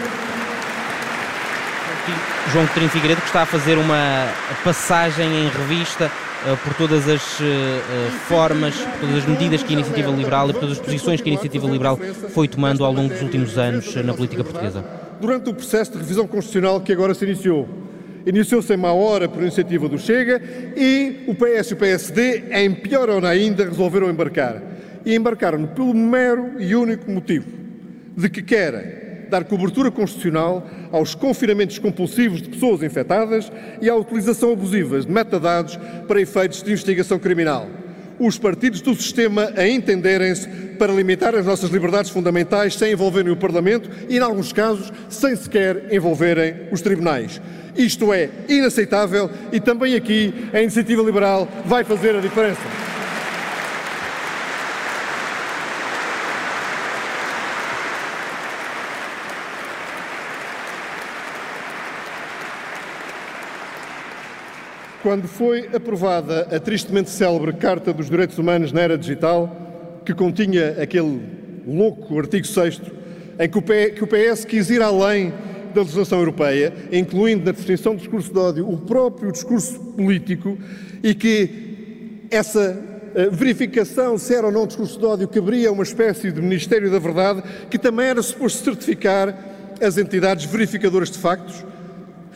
João 2.53 2.65
Coutinho 2.67 2.89
Figueiredo 2.89 3.21
que 3.21 3.27
está 3.27 3.41
a 3.41 3.45
fazer 3.45 3.77
uma 3.77 4.27
passagem 4.63 5.27
em 5.27 5.49
revista 5.49 6.09
por 6.55 6.73
todas 6.75 7.07
as 7.09 7.39
uh, 7.39 7.43
formas, 8.27 8.75
por 8.75 9.01
todas 9.01 9.17
as 9.17 9.25
medidas 9.25 9.63
que 9.63 9.69
a 9.69 9.73
Iniciativa 9.73 10.11
Liberal 10.11 10.49
e 10.49 10.53
por 10.53 10.59
todas 10.61 10.79
as 10.79 10.85
posições 10.85 11.19
que 11.19 11.29
a 11.29 11.33
Iniciativa 11.33 11.67
Liberal 11.67 11.97
foi 12.33 12.47
tomando 12.47 12.85
ao 12.85 12.93
longo 12.93 13.09
dos 13.09 13.21
últimos 13.21 13.57
anos 13.57 13.93
na 13.95 14.13
política 14.13 14.43
portuguesa. 14.43 14.85
Durante 15.19 15.49
o 15.49 15.53
processo 15.53 15.93
de 15.93 15.97
revisão 15.97 16.27
constitucional 16.27 16.79
que 16.79 16.93
agora 16.93 17.13
se 17.13 17.25
iniciou, 17.25 17.67
iniciou-se 18.25 18.73
em 18.73 18.77
má 18.77 18.93
hora 18.93 19.27
por 19.27 19.41
iniciativa 19.41 19.89
do 19.89 19.97
Chega 19.97 20.41
e 20.75 21.23
o 21.27 21.33
PS 21.33 21.71
e 21.71 21.73
o 21.73 21.77
PSD, 21.77 22.43
em 22.51 22.73
pior 22.73 23.09
hora 23.09 23.29
ainda, 23.29 23.65
resolveram 23.65 24.09
embarcar. 24.09 24.61
E 25.05 25.15
embarcaram 25.15 25.65
pelo 25.65 25.93
mero 25.93 26.51
e 26.59 26.75
único 26.75 27.09
motivo 27.09 27.47
de 28.15 28.29
que 28.29 28.41
querem 28.41 29.06
dar 29.29 29.43
cobertura 29.43 29.91
constitucional 29.91 30.65
aos 30.91 31.15
confinamentos 31.15 31.79
compulsivos 31.79 32.41
de 32.41 32.49
pessoas 32.49 32.83
infectadas 32.83 33.51
e 33.81 33.89
à 33.89 33.95
utilização 33.95 34.51
abusiva 34.51 34.99
de 34.99 35.11
metadados 35.11 35.77
para 36.07 36.21
efeitos 36.21 36.63
de 36.63 36.71
investigação 36.71 37.19
criminal. 37.19 37.67
Os 38.19 38.39
partidos 38.39 38.81
do 38.81 38.95
sistema 38.95 39.51
a 39.55 39.67
entenderem-se 39.67 40.47
para 40.79 40.91
limitar 40.91 41.35
as 41.35 41.45
nossas 41.45 41.69
liberdades 41.69 42.09
fundamentais 42.09 42.75
sem 42.75 42.93
envolverem 42.93 43.31
o 43.31 43.37
Parlamento 43.37 43.89
e, 44.09 44.17
em 44.17 44.19
alguns 44.19 44.51
casos, 44.51 44.91
sem 45.07 45.35
sequer 45.35 45.93
envolverem 45.93 46.67
os 46.71 46.81
tribunais. 46.81 47.39
Isto 47.75 48.11
é 48.11 48.29
inaceitável 48.49 49.29
e 49.51 49.59
também 49.59 49.95
aqui 49.95 50.33
a 50.51 50.61
iniciativa 50.61 51.03
liberal 51.03 51.47
vai 51.65 51.83
fazer 51.83 52.15
a 52.15 52.19
diferença. 52.19 52.96
Quando 65.07 65.25
foi 65.25 65.69
aprovada 65.73 66.53
a 66.53 66.59
tristemente 66.59 67.09
célebre 67.09 67.53
Carta 67.53 67.93
dos 67.93 68.09
Direitos 68.09 68.37
Humanos 68.37 68.73
na 68.73 68.81
Era 68.81 68.97
Digital, 68.97 70.01
que 70.03 70.13
continha 70.13 70.75
aquele 70.81 71.21
louco 71.65 72.19
artigo 72.19 72.45
6 72.45 72.81
em 73.39 73.47
que 73.47 74.03
o 74.03 74.07
PS 74.07 74.43
quis 74.43 74.69
ir 74.69 74.81
além 74.81 75.31
da 75.73 75.79
legislação 75.79 76.19
europeia, 76.19 76.73
incluindo 76.91 77.45
na 77.45 77.53
definição 77.53 77.95
do 77.95 77.99
discurso 77.99 78.33
de 78.33 78.37
ódio 78.37 78.69
o 78.69 78.79
próprio 78.79 79.31
discurso 79.31 79.79
político, 79.79 80.57
e 81.01 81.15
que 81.15 82.27
essa 82.29 82.77
eh, 83.15 83.29
verificação 83.31 84.17
se 84.17 84.35
era 84.35 84.47
ou 84.47 84.51
não 84.51 84.67
discurso 84.67 84.99
de 84.99 85.05
ódio 85.05 85.29
caberia 85.29 85.69
a 85.69 85.71
uma 85.71 85.83
espécie 85.83 86.33
de 86.33 86.41
Ministério 86.41 86.91
da 86.91 86.99
Verdade, 86.99 87.41
que 87.69 87.79
também 87.79 88.07
era 88.07 88.21
suposto 88.21 88.61
certificar 88.61 89.33
as 89.81 89.97
entidades 89.97 90.43
verificadoras 90.43 91.09
de 91.09 91.17
factos. 91.17 91.63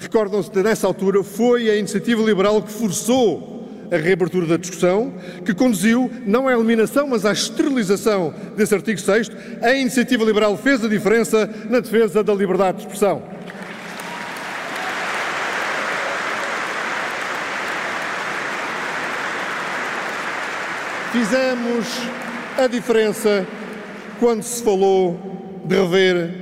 Recordam-se 0.01 0.49
de, 0.49 0.63
nessa 0.63 0.87
altura, 0.87 1.23
foi 1.23 1.69
a 1.69 1.75
iniciativa 1.75 2.23
liberal 2.23 2.59
que 2.63 2.71
forçou 2.71 3.61
a 3.91 3.97
reabertura 3.97 4.47
da 4.47 4.57
discussão, 4.57 5.13
que 5.45 5.53
conduziu 5.53 6.09
não 6.25 6.47
à 6.47 6.53
eliminação, 6.53 7.07
mas 7.07 7.23
à 7.23 7.31
esterilização 7.31 8.33
desse 8.57 8.73
artigo 8.73 8.99
6 8.99 9.29
A 9.61 9.73
iniciativa 9.73 10.23
liberal 10.23 10.57
fez 10.57 10.83
a 10.83 10.87
diferença 10.87 11.47
na 11.69 11.81
defesa 11.81 12.23
da 12.23 12.33
liberdade 12.33 12.77
de 12.77 12.83
expressão. 12.85 13.21
Fizemos 21.11 21.85
a 22.57 22.65
diferença 22.65 23.45
quando 24.19 24.41
se 24.41 24.63
falou 24.63 25.19
de 25.63 25.75
rever 25.75 26.40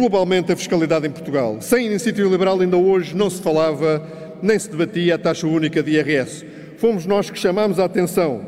globalmente 0.00 0.50
a 0.50 0.56
fiscalidade 0.56 1.06
em 1.06 1.10
Portugal. 1.10 1.58
Sem 1.60 1.86
iniciativa 1.86 2.28
liberal, 2.28 2.58
ainda 2.58 2.76
hoje 2.76 3.14
não 3.14 3.28
se 3.28 3.42
falava 3.42 4.02
nem 4.42 4.58
se 4.58 4.70
debatia 4.70 5.14
a 5.14 5.18
taxa 5.18 5.46
única 5.46 5.82
de 5.82 5.92
IRS 5.92 6.44
fomos 6.80 7.04
nós 7.04 7.28
que 7.28 7.38
chamámos 7.38 7.78
a 7.78 7.84
atenção 7.84 8.40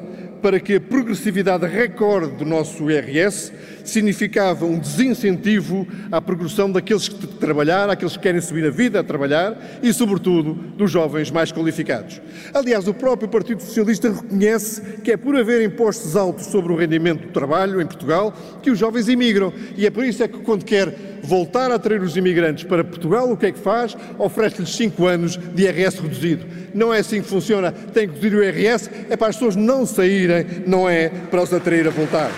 para 0.42 0.58
que 0.58 0.74
a 0.74 0.80
progressividade 0.80 1.66
recorde 1.66 2.34
do 2.34 2.44
nosso 2.44 2.90
IRS 2.90 3.52
significava 3.84 4.64
um 4.64 4.78
desincentivo 4.78 5.86
à 6.10 6.20
progressão 6.20 6.70
daqueles 6.70 7.08
que 7.08 7.26
trabalhar, 7.26 7.88
aqueles 7.88 8.16
que 8.16 8.22
querem 8.22 8.40
subir 8.40 8.66
a 8.66 8.70
vida 8.70 9.00
a 9.00 9.04
trabalhar 9.04 9.56
e, 9.82 9.92
sobretudo, 9.92 10.54
dos 10.54 10.90
jovens 10.90 11.30
mais 11.30 11.52
qualificados. 11.52 12.20
Aliás, 12.52 12.86
o 12.88 12.94
próprio 12.94 13.28
Partido 13.28 13.62
Socialista 13.62 14.10
reconhece 14.10 14.82
que 15.02 15.12
é 15.12 15.16
por 15.16 15.36
haver 15.36 15.62
impostos 15.62 16.16
altos 16.16 16.46
sobre 16.46 16.72
o 16.72 16.76
rendimento 16.76 17.22
do 17.22 17.32
trabalho 17.32 17.80
em 17.80 17.86
Portugal 17.86 18.34
que 18.62 18.70
os 18.70 18.78
jovens 18.78 19.08
imigram. 19.08 19.52
E 19.76 19.86
é 19.86 19.90
por 19.90 20.04
isso 20.04 20.22
é 20.22 20.28
que, 20.28 20.38
quando 20.38 20.64
quer 20.64 20.94
voltar 21.22 21.70
a 21.70 21.76
atrair 21.76 22.02
os 22.02 22.16
imigrantes 22.16 22.64
para 22.64 22.82
Portugal, 22.82 23.30
o 23.30 23.36
que 23.36 23.46
é 23.46 23.52
que 23.52 23.58
faz? 23.58 23.96
Oferece-lhes 24.18 24.74
5 24.74 25.06
anos 25.06 25.36
de 25.36 25.62
IRS 25.62 26.00
reduzido. 26.00 26.44
Não 26.74 26.92
é 26.92 26.98
assim 26.98 27.22
que 27.22 27.28
funciona. 27.28 27.70
Tem 27.70 28.08
que 28.08 28.14
reduzir 28.14 28.34
o 28.36 28.42
IRS, 28.42 28.90
é 29.08 29.16
para 29.16 29.28
as 29.28 29.36
pessoas 29.36 29.56
não 29.56 29.86
saírem, 29.86 30.31
não 30.66 30.88
é 30.88 31.08
para 31.08 31.42
os 31.42 31.52
atrair 31.52 31.86
a 31.86 31.90
voltar. 31.90 32.30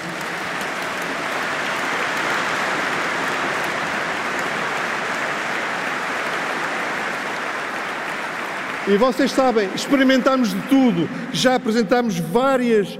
E 8.87 8.99
vocês 8.99 9.33
sabem, 9.33 9.69
experimentámos 9.75 10.51
de 10.51 10.61
tudo, 10.63 11.09
já 11.33 11.55
apresentámos 11.55 12.19
várias 12.19 12.99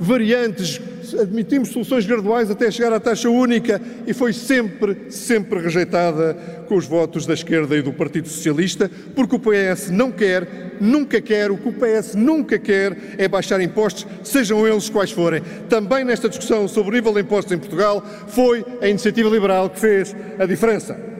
variantes, 0.00 0.80
admitimos 1.14 1.68
soluções 1.68 2.06
graduais 2.06 2.50
até 2.50 2.70
chegar 2.70 2.92
à 2.92 3.00
taxa 3.00 3.28
única 3.28 3.80
e 4.06 4.12
foi 4.12 4.32
sempre, 4.32 5.10
sempre 5.10 5.60
rejeitada 5.60 6.34
com 6.68 6.76
os 6.76 6.86
votos 6.86 7.26
da 7.26 7.34
esquerda 7.34 7.76
e 7.76 7.82
do 7.82 7.92
Partido 7.92 8.28
Socialista, 8.28 8.90
porque 9.14 9.36
o 9.36 9.38
PS 9.38 9.90
não 9.90 10.10
quer, 10.10 10.76
nunca 10.80 11.20
quer, 11.20 11.50
o 11.50 11.56
que 11.56 11.68
o 11.68 11.72
PS 11.72 12.14
nunca 12.14 12.58
quer 12.58 12.96
é 13.18 13.28
baixar 13.28 13.60
impostos, 13.60 14.06
sejam 14.22 14.66
eles 14.66 14.88
quais 14.88 15.10
forem. 15.10 15.42
Também 15.68 16.04
nesta 16.04 16.28
discussão 16.28 16.66
sobre 16.68 16.90
o 16.90 16.94
nível 16.94 17.12
de 17.12 17.20
impostos 17.20 17.52
em 17.52 17.58
Portugal, 17.58 18.04
foi 18.28 18.64
a 18.80 18.88
iniciativa 18.88 19.28
liberal 19.28 19.70
que 19.70 19.80
fez 19.80 20.14
a 20.38 20.46
diferença. 20.46 21.15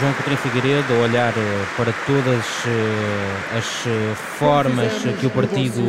João 0.00 0.14
Coutinho 0.14 0.38
Figueiredo 0.38 0.94
a 0.94 0.98
olhar 1.00 1.34
eh, 1.36 1.66
para 1.76 1.92
todas 2.06 2.46
eh, 2.66 3.58
as 3.58 3.86
eh, 3.86 4.14
formas 4.38 4.90
que 5.20 5.26
o 5.26 5.30
partido 5.30 5.82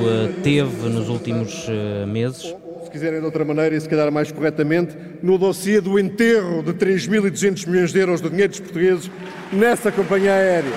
teve 0.43 0.89
nos 0.89 1.08
últimos 1.08 1.65
meses? 2.10 2.54
Se 2.84 2.91
quiserem 2.91 3.21
de 3.21 3.26
outra 3.26 3.45
maneira 3.45 3.74
e 3.74 3.80
se 3.80 3.88
calhar 3.88 4.12
mais 4.12 4.30
corretamente, 4.30 4.97
no 5.24 5.38
dossiê 5.38 5.80
do 5.80 5.97
enterro 5.97 6.62
de 6.62 6.74
3.200 6.74 7.65
milhões 7.69 7.93
de 7.93 8.00
euros 8.00 8.19
de 8.19 8.30
dinheiro 8.30 8.50
dos 8.50 8.60
portugueses 8.60 9.10
nessa 9.50 9.89
companhia 9.93 10.34
aérea. 10.34 10.74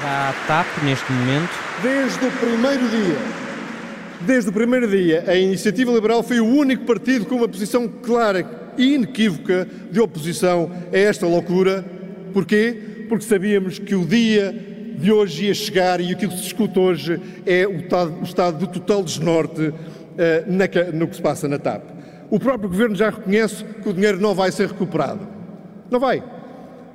Já 0.00 0.28
a 0.28 0.34
TAP 0.46 0.84
neste 0.84 1.10
momento? 1.10 1.50
Desde 1.82 2.24
o 2.24 2.30
primeiro 2.30 2.88
dia, 2.88 3.18
desde 4.20 4.50
o 4.50 4.52
primeiro 4.52 4.86
dia, 4.86 5.24
a 5.26 5.34
Iniciativa 5.34 5.90
Liberal 5.90 6.22
foi 6.22 6.38
o 6.38 6.46
único 6.46 6.84
partido 6.84 7.26
com 7.26 7.34
uma 7.34 7.48
posição 7.48 7.88
clara 7.88 8.59
inequívoca 8.76 9.66
de 9.90 10.00
oposição 10.00 10.70
a 10.92 10.96
esta 10.96 11.26
loucura. 11.26 11.84
Porquê? 12.32 13.06
Porque 13.08 13.24
sabíamos 13.24 13.78
que 13.78 13.94
o 13.94 14.04
dia 14.04 14.54
de 14.98 15.10
hoje 15.10 15.46
ia 15.46 15.54
chegar 15.54 16.00
e 16.00 16.12
aquilo 16.12 16.32
que 16.32 16.38
se 16.38 16.44
discute 16.44 16.78
hoje 16.78 17.20
é 17.46 17.66
o 17.66 18.22
estado, 18.22 18.58
de 18.58 18.68
total 18.68 19.02
desnorte 19.02 19.72
na, 20.46 20.92
no 20.92 21.08
que 21.08 21.16
se 21.16 21.22
passa 21.22 21.48
na 21.48 21.58
TAP. 21.58 21.82
O 22.30 22.38
próprio 22.38 22.68
Governo 22.68 22.94
já 22.94 23.10
reconhece 23.10 23.64
que 23.64 23.88
o 23.88 23.92
dinheiro 23.92 24.20
não 24.20 24.34
vai 24.34 24.52
ser 24.52 24.68
recuperado. 24.68 25.26
Não 25.90 25.98
vai. 25.98 26.22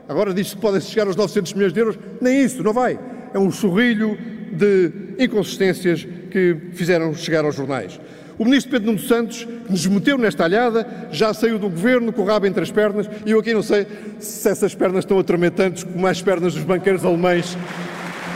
Agora 0.08 0.34
diz 0.34 0.54
que 0.54 0.62
podem 0.62 0.80
chegar 0.80 1.08
aos 1.08 1.16
900 1.16 1.54
milhões 1.54 1.74
de 1.74 1.80
euros. 1.80 2.00
Nem 2.22 2.44
isso, 2.44 2.64
não 2.64 2.72
vai. 2.72 2.98
É 3.34 3.40
um 3.40 3.52
sorrilho 3.52 4.18
de 4.52 4.92
inconsistências 5.20 6.08
que 6.32 6.56
fizeram 6.74 7.14
chegar 7.14 7.44
aos 7.44 7.56
jornais. 7.56 8.00
O 8.38 8.44
ministro 8.44 8.72
Pedro 8.72 8.88
Nuno 8.88 9.00
Santos, 9.00 9.46
que 9.46 9.72
nos 9.72 9.86
meteu 9.86 10.18
nesta 10.18 10.44
alhada, 10.44 10.86
já 11.12 11.34
saiu 11.34 11.58
do 11.58 11.70
governo 11.70 12.12
com 12.12 12.22
o 12.22 12.26
rabo 12.26 12.46
entre 12.46 12.62
as 12.64 12.72
pernas 12.72 13.10
e 13.26 13.32
eu 13.32 13.40
aqui 13.40 13.54
não 13.54 13.64
sei 13.64 13.88
se 14.20 14.50
essas 14.50 14.76
pernas 14.76 15.00
estão 15.00 15.18
atormentantes 15.18 15.84
como 15.84 16.06
as 16.06 16.22
pernas 16.22 16.54
dos 16.54 16.64
banqueiros 16.64 17.06
alemães, 17.06 17.58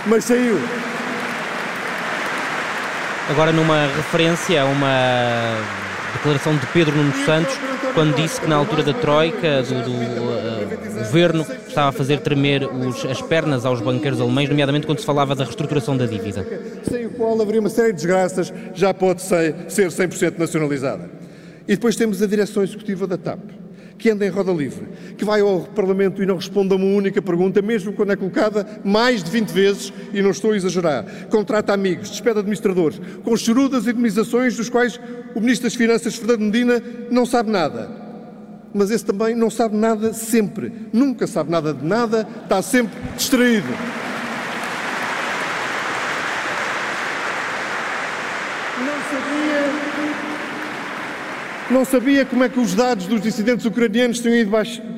mas 0.06 0.24
saiu. 0.24 0.58
Agora, 3.30 3.52
numa 3.52 3.88
referência 3.98 4.62
a 4.62 4.66
uma 4.66 5.58
declaração 6.14 6.56
de 6.56 6.66
Pedro 6.68 6.96
Nuno 6.96 7.14
Santos, 7.26 7.54
quando 8.00 8.16
disse 8.16 8.40
que 8.40 8.48
na 8.48 8.56
altura 8.56 8.82
da 8.82 8.94
Troika, 8.94 9.62
do, 9.62 9.84
do 9.84 9.92
uh, 9.92 11.00
governo, 11.00 11.46
estava 11.68 11.90
a 11.90 11.92
fazer 11.92 12.22
tremer 12.22 12.64
os, 12.64 13.04
as 13.04 13.22
pernas 13.22 13.66
aos 13.66 13.82
banqueiros 13.82 14.22
alemães, 14.22 14.48
nomeadamente 14.48 14.86
quando 14.86 15.00
se 15.00 15.06
falava 15.06 15.36
da 15.36 15.44
reestruturação 15.44 15.98
da 15.98 16.06
dívida. 16.06 16.48
Sem 16.90 17.08
o 17.08 17.10
qual 17.10 17.42
haveria 17.42 17.60
uma 17.60 17.70
série 17.70 17.90
de 17.90 17.96
desgraças, 17.96 18.54
já 18.74 18.94
pode 18.94 19.22
ser, 19.22 19.54
ser 19.68 19.90
100% 19.90 20.38
nacionalizada. 20.38 21.10
E 21.68 21.76
depois 21.76 21.98
temos 21.98 22.22
a 22.22 22.26
direção 22.26 22.64
executiva 22.64 23.06
da 23.06 23.18
TAP, 23.18 23.42
que 24.00 24.10
anda 24.10 24.26
em 24.26 24.30
roda 24.30 24.52
livre, 24.52 24.88
que 25.18 25.26
vai 25.26 25.42
ao 25.42 25.62
Parlamento 25.62 26.24
e 26.24 26.26
não 26.26 26.38
responde 26.38 26.74
a 26.74 26.78
uma 26.78 26.86
única 26.86 27.22
pergunta, 27.22 27.62
mesmo 27.62 27.94
quando 27.94 28.14
é 28.14 28.16
colocada 28.16 28.66
mais 28.84 29.22
de 29.22 29.30
20 29.30 29.50
vezes, 29.50 29.94
e 30.14 30.22
não 30.22 30.32
estou 30.32 30.52
a 30.52 30.56
exagerar. 30.56 31.28
Contrata 31.30 31.74
amigos, 31.74 32.10
despede 32.10 32.40
administradores, 32.40 33.00
com 33.24 33.36
chorudas 33.36 33.84
indemnizações 33.84 34.56
dos 34.56 34.70
quais 34.70 35.00
o 35.36 35.42
Ministro 35.42 35.66
das 35.66 35.76
Finanças, 35.76 36.16
Fernando 36.16 36.42
Medina, 36.42 36.82
não 37.12 37.26
sabe 37.26 37.52
nada 37.52 38.10
mas 38.74 38.92
esse 38.92 39.04
também 39.04 39.36
não 39.36 39.50
sabe 39.50 39.76
nada 39.76 40.14
sempre. 40.14 40.72
Nunca 40.94 41.26
sabe 41.26 41.50
nada 41.50 41.74
de 41.74 41.84
nada, 41.84 42.28
está 42.44 42.62
sempre 42.62 42.96
distraído. 43.16 43.68
Não 48.78 49.02
sabia. 49.10 49.89
Não 51.70 51.86
sabia 51.86 52.26
como 52.26 52.44
é 52.44 52.50
que 52.50 52.60
os 52.60 52.74
dados 52.74 53.06
dos 53.06 53.22
dissidentes 53.22 53.66
ucranianos 53.66 54.20
tinham 54.20 54.36
ido 54.36 54.52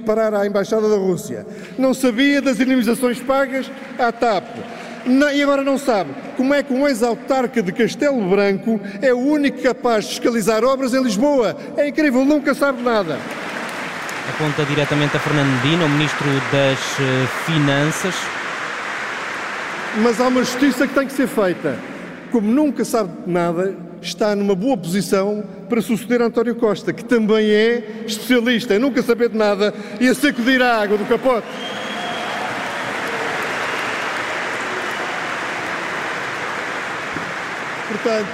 parar 0.05 0.33
à 0.33 0.45
Embaixada 0.45 0.89
da 0.89 0.95
Rússia. 0.95 1.45
Não 1.77 1.93
sabia 1.93 2.41
das 2.41 2.59
indemnizações 2.59 3.19
pagas 3.19 3.69
à 3.99 4.11
TAP. 4.11 4.45
e 5.33 5.43
agora 5.43 5.63
não 5.63 5.77
sabe 5.77 6.11
como 6.37 6.53
é 6.53 6.63
que 6.63 6.73
um 6.73 6.87
ex-autarca 6.87 7.61
de 7.61 7.71
Castelo 7.71 8.21
Branco 8.29 8.79
é 9.01 9.13
o 9.13 9.17
único 9.17 9.61
capaz 9.61 10.05
de 10.05 10.11
fiscalizar 10.11 10.63
obras 10.63 10.93
em 10.93 11.03
Lisboa. 11.03 11.55
É 11.75 11.87
incrível, 11.87 12.23
nunca 12.23 12.53
sabe 12.53 12.81
nada 12.81 13.19
aponta 14.29 14.65
diretamente 14.65 15.15
a 15.15 15.19
Fernando 15.19 15.49
Medina, 15.61 15.85
o 15.85 15.89
Ministro 15.89 16.27
das 16.51 16.99
eh, 16.99 17.27
Finanças. 17.45 18.15
Mas 20.01 20.19
há 20.19 20.27
uma 20.27 20.43
justiça 20.43 20.87
que 20.87 20.93
tem 20.93 21.05
que 21.05 21.13
ser 21.13 21.27
feita. 21.27 21.77
Como 22.31 22.49
nunca 22.49 22.85
sabe 22.85 23.11
nada, 23.27 23.75
está 24.01 24.35
numa 24.35 24.55
boa 24.55 24.75
posição 24.75 25.43
para 25.69 25.81
suceder 25.81 26.21
António 26.21 26.55
Costa, 26.55 26.91
que 26.91 27.05
também 27.05 27.49
é 27.49 28.03
especialista 28.05 28.75
em 28.75 28.79
nunca 28.79 29.01
saber 29.03 29.29
de 29.29 29.37
nada 29.37 29.73
e 29.99 30.07
a 30.07 30.15
sacudir 30.15 30.61
a 30.61 30.81
água 30.81 30.97
do 30.97 31.05
capote. 31.05 31.47
Portanto, 37.87 38.29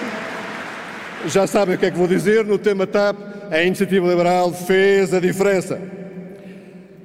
já 1.28 1.46
sabem 1.46 1.76
o 1.76 1.78
que 1.78 1.86
é 1.86 1.92
que 1.92 1.98
vou 1.98 2.08
dizer 2.08 2.46
no 2.46 2.58
tema 2.58 2.88
TAP 2.88 3.18
a 3.52 3.62
iniciativa 3.64 4.08
liberal 4.08 4.54
fez 4.54 5.14
a 5.14 5.20
diferença. 5.20 5.80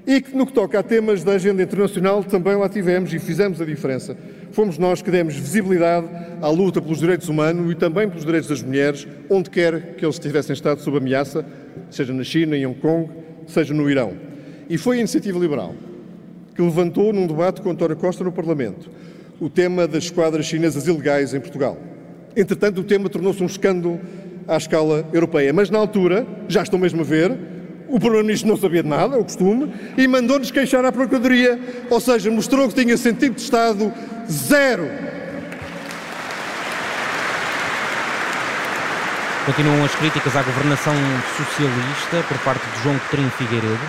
E 0.07 0.21
que 0.21 0.37
no 0.37 0.47
que 0.47 0.53
toca 0.53 0.79
a 0.79 0.83
temas 0.83 1.23
da 1.23 1.33
agenda 1.33 1.63
internacional 1.63 2.25
também 2.25 2.57
lá 2.57 2.69
tivemos 2.69 3.13
e 3.13 3.19
fizemos 3.19 3.61
a 3.61 3.65
diferença. 3.65 4.17
Fomos 4.53 4.77
nós 4.77 5.01
que 5.01 5.11
demos 5.11 5.35
visibilidade 5.35 6.07
à 6.41 6.49
luta 6.49 6.81
pelos 6.81 6.99
direitos 6.99 7.29
humanos 7.29 7.73
e 7.73 7.75
também 7.75 8.09
pelos 8.09 8.25
direitos 8.25 8.49
das 8.49 8.63
mulheres, 8.63 9.07
onde 9.31 9.49
quer 9.49 9.95
que 9.95 10.05
eles 10.05 10.19
tivessem 10.19 10.53
estado 10.53 10.81
sob 10.81 10.99
ameaça, 10.99 11.45
seja 11.91 12.13
na 12.13 12.23
China, 12.23 12.57
em 12.57 12.67
Hong 12.67 12.79
Kong, 12.79 13.09
seja 13.47 13.73
no 13.73 13.91
Irão. 13.91 14.13
E 14.69 14.77
foi 14.77 14.97
a 14.97 15.01
Iniciativa 15.01 15.39
Liberal 15.39 15.75
que 16.55 16.61
levantou 16.61 17.13
num 17.13 17.27
debate 17.27 17.63
com 17.63 17.71
António 17.71 17.97
Costa 17.97 18.23
no 18.23 18.31
Parlamento 18.31 18.91
o 19.41 19.49
tema 19.49 19.89
das 19.89 20.05
esquadras 20.05 20.47
chinesas 20.47 20.87
ilegais 20.87 21.35
em 21.35 21.41
Portugal. 21.41 21.77
Entretanto, 22.37 22.81
o 22.81 22.85
tema 22.85 23.09
tornou-se 23.09 23.43
um 23.43 23.47
escândalo 23.47 23.99
à 24.47 24.57
escala 24.57 25.05
europeia. 25.13 25.53
Mas 25.53 25.71
na 25.71 25.79
altura, 25.79 26.27
já 26.47 26.63
estão 26.63 26.79
mesmo 26.79 27.01
a 27.01 27.05
ver, 27.05 27.33
o 27.89 27.99
Primeiro-Ministro 27.99 28.49
não 28.49 28.57
sabia 28.57 28.83
de 28.83 28.89
nada, 28.89 29.17
é 29.17 29.19
o 29.19 29.25
costume, 29.25 29.73
e 29.99 30.07
mandou-nos 30.07 30.51
queixar 30.51 30.85
à 30.85 30.93
Procuradoria, 30.93 31.59
ou 31.91 32.01
seja, 32.01 32.31
mostrou 32.31 32.69
que 32.69 32.83
tinha 32.83 32.97
sentido 32.97 33.35
de 33.35 33.43
Estado 33.43 33.93
zero. 34.31 34.89
Continuam 39.47 39.85
as 39.85 39.95
críticas 39.97 40.37
à 40.37 40.43
governação 40.43 40.95
socialista 41.37 42.23
por 42.29 42.39
parte 42.39 42.65
de 42.71 42.83
João 42.83 42.99
Coutinho 42.99 43.31
Figueiredo. 43.31 43.81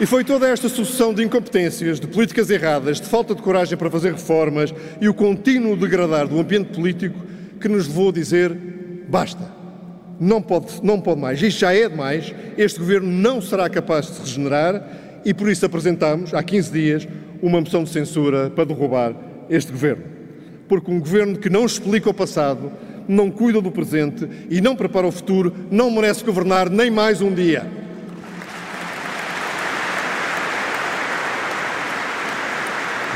E 0.00 0.06
foi 0.06 0.24
toda 0.24 0.48
esta 0.48 0.68
sucessão 0.68 1.12
de 1.12 1.24
incompetências, 1.24 1.98
de 1.98 2.06
políticas 2.06 2.50
erradas, 2.50 3.00
de 3.00 3.08
falta 3.08 3.34
de 3.34 3.42
coragem 3.42 3.76
para 3.76 3.90
fazer 3.90 4.12
reformas 4.12 4.72
e 5.00 5.08
o 5.08 5.14
contínuo 5.14 5.76
degradar 5.76 6.26
do 6.26 6.38
ambiente 6.38 6.72
político 6.72 7.18
que 7.60 7.68
nos 7.68 7.86
levou 7.88 8.10
a 8.10 8.12
dizer 8.12 8.56
basta 9.08 9.58
não 10.20 10.42
pode, 10.42 10.66
não 10.82 11.00
pode 11.00 11.20
mais. 11.20 11.40
Isto 11.40 11.60
já 11.60 11.72
é 11.72 11.88
demais. 11.88 12.34
Este 12.56 12.78
governo 12.78 13.08
não 13.08 13.40
será 13.40 13.68
capaz 13.68 14.06
de 14.06 14.14
se 14.14 14.20
regenerar 14.20 14.82
e 15.28 15.34
por 15.34 15.50
isso 15.50 15.66
apresentámos, 15.66 16.32
há 16.32 16.42
15 16.42 16.72
dias, 16.72 17.08
uma 17.42 17.60
moção 17.60 17.84
de 17.84 17.90
censura 17.90 18.48
para 18.48 18.64
derrubar 18.64 19.14
este 19.50 19.70
governo. 19.70 20.04
Porque 20.66 20.90
um 20.90 20.98
governo 20.98 21.36
que 21.36 21.50
não 21.50 21.66
explica 21.66 22.08
o 22.08 22.14
passado, 22.14 22.72
não 23.06 23.30
cuida 23.30 23.60
do 23.60 23.70
presente 23.70 24.26
e 24.48 24.58
não 24.62 24.74
prepara 24.74 25.06
o 25.06 25.12
futuro, 25.12 25.52
não 25.70 25.90
merece 25.90 26.24
governar 26.24 26.70
nem 26.70 26.90
mais 26.90 27.20
um 27.20 27.30
dia. 27.30 27.70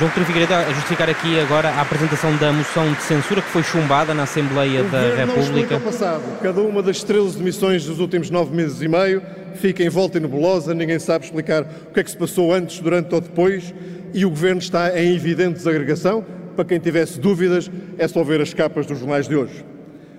João 0.03 0.11
Coutinho 0.11 0.27
Figueiredo 0.27 0.55
a 0.55 0.73
justificar 0.73 1.09
aqui 1.09 1.39
agora 1.39 1.69
a 1.69 1.81
apresentação 1.81 2.37
da 2.37 2.53
moção 2.53 2.93
de 2.93 3.01
censura 3.03 3.41
que 3.41 3.49
foi 3.49 3.63
chumbada 3.63 4.13
na 4.13 4.25
Assembleia 4.25 4.83
o 4.83 4.89
da 4.89 5.15
República. 5.15 5.75
Não 5.75 5.81
passado. 5.81 6.23
Cada 6.43 6.61
uma 6.61 6.83
das 6.83 6.97
estrelas 6.97 7.37
de 7.37 7.43
missões 7.45 7.85
dos 7.85 8.01
últimos 8.01 8.29
nove 8.29 8.53
meses 8.53 8.83
e 8.83 8.89
meio 8.89 9.23
fica 9.55 9.81
em 9.85 9.89
volta 9.89 10.19
e 10.19 10.21
nebulosa, 10.21 10.75
ninguém 10.75 10.99
sabe 10.99 11.27
explicar 11.27 11.63
o 11.63 11.95
que 11.95 12.01
é 12.01 12.03
que 12.03 12.11
se 12.11 12.17
passou 12.17 12.53
antes, 12.53 12.81
durante 12.81 13.15
ou 13.15 13.21
depois, 13.21 13.73
e 14.13 14.27
o 14.27 14.31
Governo 14.31 14.59
está 14.59 14.99
em 14.99 15.15
evidente 15.15 15.59
desagregação. 15.59 16.27
Para 16.57 16.65
quem 16.65 16.81
tivesse 16.81 17.21
dúvidas, 17.21 17.71
é 17.97 18.09
só 18.09 18.25
ver 18.25 18.41
as 18.41 18.53
capas 18.53 18.87
dos 18.87 18.99
jornais 18.99 19.29
de 19.29 19.37
hoje. 19.37 19.65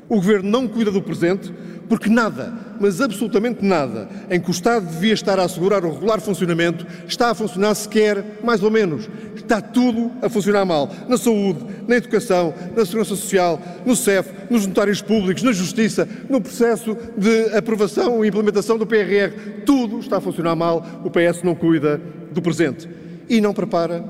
O 0.10 0.16
Governo 0.16 0.50
não 0.50 0.68
cuida 0.68 0.92
do 0.92 1.02
presente, 1.02 1.54
porque 1.88 2.10
nada, 2.10 2.54
mas 2.80 3.02
absolutamente 3.02 3.64
nada, 3.64 4.10
em 4.30 4.40
que 4.40 4.50
o 4.50 4.52
Estado 4.52 4.86
devia 4.86 5.14
estar 5.14 5.40
a 5.40 5.44
assegurar 5.44 5.86
o 5.86 5.94
regular 5.94 6.20
funcionamento, 6.20 6.86
está 7.08 7.30
a 7.30 7.36
funcionar 7.36 7.76
sequer, 7.76 8.40
mais 8.44 8.64
ou 8.64 8.72
menos. 8.72 9.10
Está 9.36 9.62
tudo 9.62 10.12
a 10.22 10.30
funcionar 10.30 10.66
mal. 10.66 10.90
Na 11.08 11.18
saúde, 11.18 11.66
na 11.88 11.96
educação, 11.96 12.54
na 12.76 12.86
segurança 12.86 13.16
social, 13.16 13.62
no 13.86 13.96
CEF, 13.96 14.32
nos 14.50 14.66
notários 14.66 15.02
públicos, 15.02 15.44
na 15.44 15.52
justiça, 15.52 16.08
no 16.30 16.42
processo 16.42 16.98
de 17.18 17.56
aprovação 17.56 18.24
e 18.24 18.28
implementação 18.28 18.78
do 18.78 18.88
PRR. 18.88 19.64
Tudo 19.66 20.00
está 20.00 20.18
a 20.18 20.22
funcionar 20.22 20.56
mal. 20.56 20.86
O 21.04 21.10
PS 21.10 21.44
não 21.44 21.56
cuida 21.56 22.02
do 22.32 22.42
presente 22.42 22.90
e 23.30 23.40
não 23.42 23.54
prepara 23.54 24.04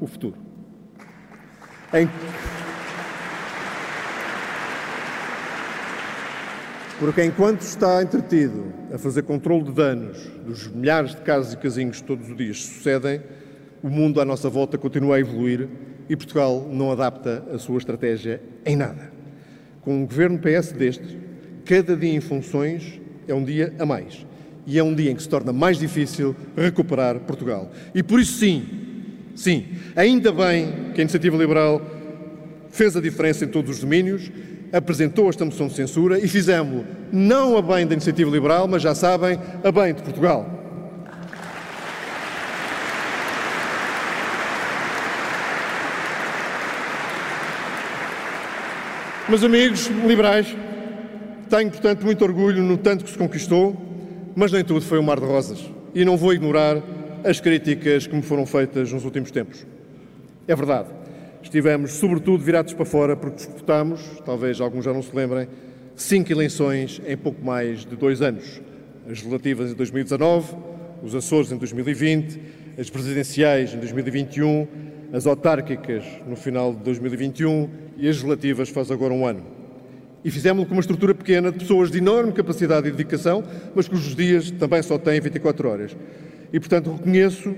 o 0.00 0.06
futuro. 0.06 0.36
Em 1.94 2.08
Porque 7.02 7.24
enquanto 7.24 7.62
está 7.62 8.00
entretido 8.00 8.72
a 8.94 8.96
fazer 8.96 9.24
controle 9.24 9.64
de 9.64 9.72
danos 9.72 10.18
dos 10.46 10.68
milhares 10.68 11.10
de 11.10 11.20
casas 11.22 11.52
e 11.52 11.56
casinhos 11.56 12.00
que 12.00 12.06
todos 12.06 12.30
os 12.30 12.36
dias 12.36 12.62
sucedem, 12.62 13.20
o 13.82 13.90
mundo 13.90 14.20
à 14.20 14.24
nossa 14.24 14.48
volta 14.48 14.78
continua 14.78 15.16
a 15.16 15.18
evoluir 15.18 15.68
e 16.08 16.14
Portugal 16.14 16.64
não 16.70 16.92
adapta 16.92 17.42
a 17.52 17.58
sua 17.58 17.78
estratégia 17.78 18.40
em 18.64 18.76
nada. 18.76 19.10
Com 19.80 19.96
um 19.96 20.06
governo 20.06 20.38
PS 20.38 20.70
deste, 20.70 21.18
cada 21.64 21.96
dia 21.96 22.14
em 22.14 22.20
funções 22.20 23.00
é 23.26 23.34
um 23.34 23.42
dia 23.42 23.74
a 23.80 23.84
mais. 23.84 24.24
E 24.64 24.78
é 24.78 24.84
um 24.84 24.94
dia 24.94 25.10
em 25.10 25.16
que 25.16 25.22
se 25.24 25.28
torna 25.28 25.52
mais 25.52 25.78
difícil 25.78 26.36
recuperar 26.56 27.18
Portugal. 27.18 27.72
E 27.92 28.00
por 28.04 28.20
isso, 28.20 28.38
sim, 28.38 28.64
sim, 29.34 29.66
ainda 29.96 30.30
bem 30.30 30.92
que 30.94 31.00
a 31.00 31.02
Iniciativa 31.02 31.36
Liberal 31.36 31.82
fez 32.70 32.96
a 32.96 33.00
diferença 33.00 33.44
em 33.44 33.48
todos 33.48 33.72
os 33.72 33.80
domínios 33.80 34.30
apresentou 34.72 35.28
esta 35.28 35.44
moção 35.44 35.68
de 35.68 35.74
censura 35.74 36.18
e 36.18 36.26
fizemos 36.26 36.84
não 37.12 37.56
a 37.56 37.62
bem 37.62 37.86
da 37.86 37.92
iniciativa 37.92 38.30
liberal, 38.30 38.66
mas 38.66 38.82
já 38.82 38.94
sabem, 38.94 39.38
a 39.62 39.70
bem 39.70 39.92
de 39.92 40.02
Portugal. 40.02 40.62
Meus 49.28 49.44
amigos 49.44 49.86
liberais, 50.06 50.54
tenho, 51.48 51.70
portanto, 51.70 52.04
muito 52.04 52.24
orgulho 52.24 52.62
no 52.62 52.76
tanto 52.76 53.04
que 53.04 53.10
se 53.10 53.16
conquistou, 53.16 53.76
mas 54.34 54.50
nem 54.52 54.64
tudo 54.64 54.80
foi 54.82 54.98
um 54.98 55.02
mar 55.02 55.20
de 55.20 55.26
rosas. 55.26 55.70
E 55.94 56.04
não 56.04 56.16
vou 56.16 56.32
ignorar 56.32 56.82
as 57.24 57.40
críticas 57.40 58.06
que 58.06 58.14
me 58.14 58.22
foram 58.22 58.44
feitas 58.44 58.92
nos 58.92 59.04
últimos 59.04 59.30
tempos. 59.30 59.66
É 60.48 60.56
verdade. 60.56 61.01
Estivemos, 61.42 61.92
sobretudo, 61.92 62.42
virados 62.42 62.72
para 62.72 62.84
fora 62.84 63.16
porque 63.16 63.36
disputámos, 63.36 64.00
talvez 64.24 64.60
alguns 64.60 64.84
já 64.84 64.92
não 64.92 65.02
se 65.02 65.14
lembrem, 65.14 65.48
cinco 65.96 66.32
eleições 66.32 67.02
em 67.06 67.16
pouco 67.16 67.44
mais 67.44 67.84
de 67.84 67.96
dois 67.96 68.22
anos. 68.22 68.60
As 69.10 69.20
relativas 69.20 69.70
em 69.70 69.74
2019, 69.74 70.54
os 71.02 71.14
Açores 71.14 71.50
em 71.50 71.56
2020, 71.56 72.40
as 72.78 72.88
presidenciais 72.88 73.74
em 73.74 73.78
2021, 73.78 74.66
as 75.12 75.26
autárquicas 75.26 76.04
no 76.26 76.36
final 76.36 76.72
de 76.72 76.80
2021 76.84 77.68
e 77.98 78.08
as 78.08 78.22
relativas 78.22 78.68
faz 78.68 78.90
agora 78.90 79.12
um 79.12 79.26
ano. 79.26 79.44
E 80.24 80.30
fizemos-lo 80.30 80.66
com 80.66 80.74
uma 80.74 80.80
estrutura 80.80 81.14
pequena 81.14 81.50
de 81.50 81.58
pessoas 81.58 81.90
de 81.90 81.98
enorme 81.98 82.32
capacidade 82.32 82.86
e 82.88 82.92
dedicação, 82.92 83.42
mas 83.74 83.88
cujos 83.88 84.14
dias 84.14 84.50
também 84.52 84.80
só 84.82 84.96
têm 84.96 85.20
24 85.20 85.68
horas. 85.68 85.96
E, 86.52 86.60
portanto, 86.60 86.92
reconheço 86.92 87.54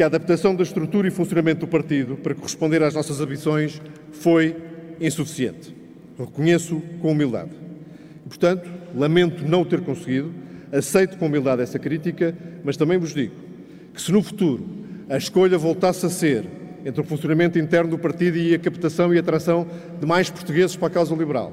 que 0.00 0.04
a 0.04 0.06
adaptação 0.06 0.56
da 0.56 0.62
estrutura 0.62 1.08
e 1.08 1.10
funcionamento 1.10 1.60
do 1.60 1.66
partido 1.66 2.16
para 2.16 2.34
corresponder 2.34 2.82
às 2.82 2.94
nossas 2.94 3.20
ambições 3.20 3.82
foi 4.10 4.56
insuficiente. 4.98 5.76
Reconheço 6.18 6.82
com 7.02 7.12
humildade. 7.12 7.50
Portanto, 8.26 8.66
lamento 8.96 9.46
não 9.46 9.62
ter 9.62 9.82
conseguido, 9.82 10.32
aceito 10.72 11.18
com 11.18 11.26
humildade 11.26 11.60
essa 11.60 11.78
crítica, 11.78 12.34
mas 12.64 12.78
também 12.78 12.96
vos 12.96 13.12
digo 13.12 13.34
que 13.92 14.00
se 14.00 14.10
no 14.10 14.22
futuro 14.22 14.66
a 15.06 15.18
escolha 15.18 15.58
voltasse 15.58 16.06
a 16.06 16.08
ser 16.08 16.46
entre 16.82 17.02
o 17.02 17.04
funcionamento 17.04 17.58
interno 17.58 17.90
do 17.90 17.98
partido 17.98 18.38
e 18.38 18.54
a 18.54 18.58
captação 18.58 19.12
e 19.12 19.18
atração 19.18 19.66
de 20.00 20.06
mais 20.06 20.30
portugueses 20.30 20.76
para 20.76 20.88
a 20.88 20.92
causa 20.92 21.14
liberal, 21.14 21.52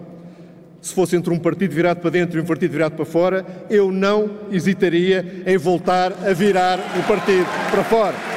se 0.81 0.93
fosse 0.93 1.17
entre 1.17 1.33
um 1.33 1.37
partido 1.37 1.75
virado 1.75 1.99
para 1.99 2.11
dentro 2.11 2.39
e 2.39 2.41
um 2.41 2.45
partido 2.45 2.71
virado 2.71 2.95
para 2.95 3.03
fora, 3.03 3.45
eu 3.69 3.91
não 3.91 4.29
hesitaria 4.49 5.43
em 5.45 5.57
voltar 5.57 6.13
a 6.25 6.31
virar 6.31 6.79
o 6.97 7.03
partido 7.05 7.45
para 7.71 7.83
fora. 7.83 8.36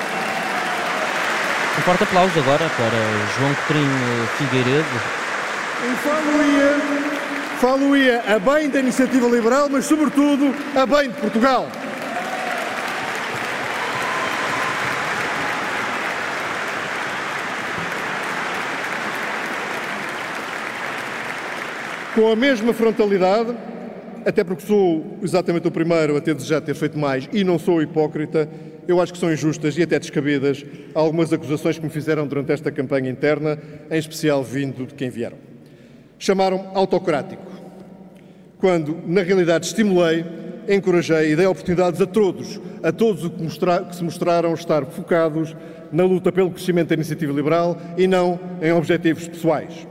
Um 1.81 1.83
forte 1.83 2.03
aplauso 2.03 2.38
agora 2.38 2.69
para 2.77 2.99
João 3.38 3.55
Coutinho 3.55 4.29
Figueiredo. 4.37 4.85
E 5.83 5.97
falo-ia 7.59 8.23
a 8.29 8.38
bem 8.38 8.69
da 8.69 8.81
iniciativa 8.81 9.27
liberal, 9.27 9.66
mas 9.71 9.87
sobretudo 9.87 10.55
a 10.77 10.85
bem 10.85 11.09
de 11.09 11.19
Portugal. 11.19 11.66
Com 22.14 22.31
a 22.31 22.37
mesma 22.37 22.75
frontalidade, 22.75 23.57
até 24.27 24.45
porque 24.45 24.66
sou 24.66 25.16
exatamente 25.23 25.66
o 25.66 25.71
primeiro 25.71 26.14
a 26.14 26.21
ter 26.21 26.35
desejado 26.35 26.66
ter 26.66 26.75
feito 26.75 26.99
mais 26.99 27.27
e 27.33 27.43
não 27.43 27.59
sou 27.59 27.81
hipócrita, 27.81 28.47
eu 28.90 29.00
acho 29.00 29.12
que 29.12 29.18
são 29.18 29.33
injustas 29.33 29.76
e 29.79 29.83
até 29.83 29.98
descabidas 29.98 30.64
algumas 30.94 31.33
acusações 31.33 31.79
que 31.79 31.85
me 31.85 31.90
fizeram 31.90 32.26
durante 32.26 32.53
esta 32.53 32.70
campanha 32.70 33.11
interna, 33.11 33.59
em 33.90 33.98
especial 33.98 34.42
vindo 34.42 34.87
de 34.87 34.94
quem 34.94 35.09
vieram. 35.09 35.37
Chamaram-me 36.18 36.64
autocrático, 36.74 37.42
quando 38.59 38.98
na 39.07 39.22
realidade 39.22 39.66
estimulei, 39.66 40.24
encorajei 40.68 41.33
e 41.33 41.37
dei 41.37 41.46
oportunidades 41.46 42.00
a 42.00 42.07
todos, 42.07 42.61
a 42.83 42.92
todos 42.92 43.29
que, 43.29 43.85
que 43.88 43.96
se 43.96 44.05
mostraram 44.05 44.53
estar 44.55 44.85
focados 44.87 45.57
na 45.90 46.05
luta 46.05 46.31
pelo 46.31 46.50
crescimento 46.50 46.88
da 46.88 46.94
iniciativa 46.94 47.33
liberal 47.33 47.81
e 47.96 48.07
não 48.07 48.38
em 48.61 48.72
objetivos 48.72 49.26
pessoais. 49.26 49.87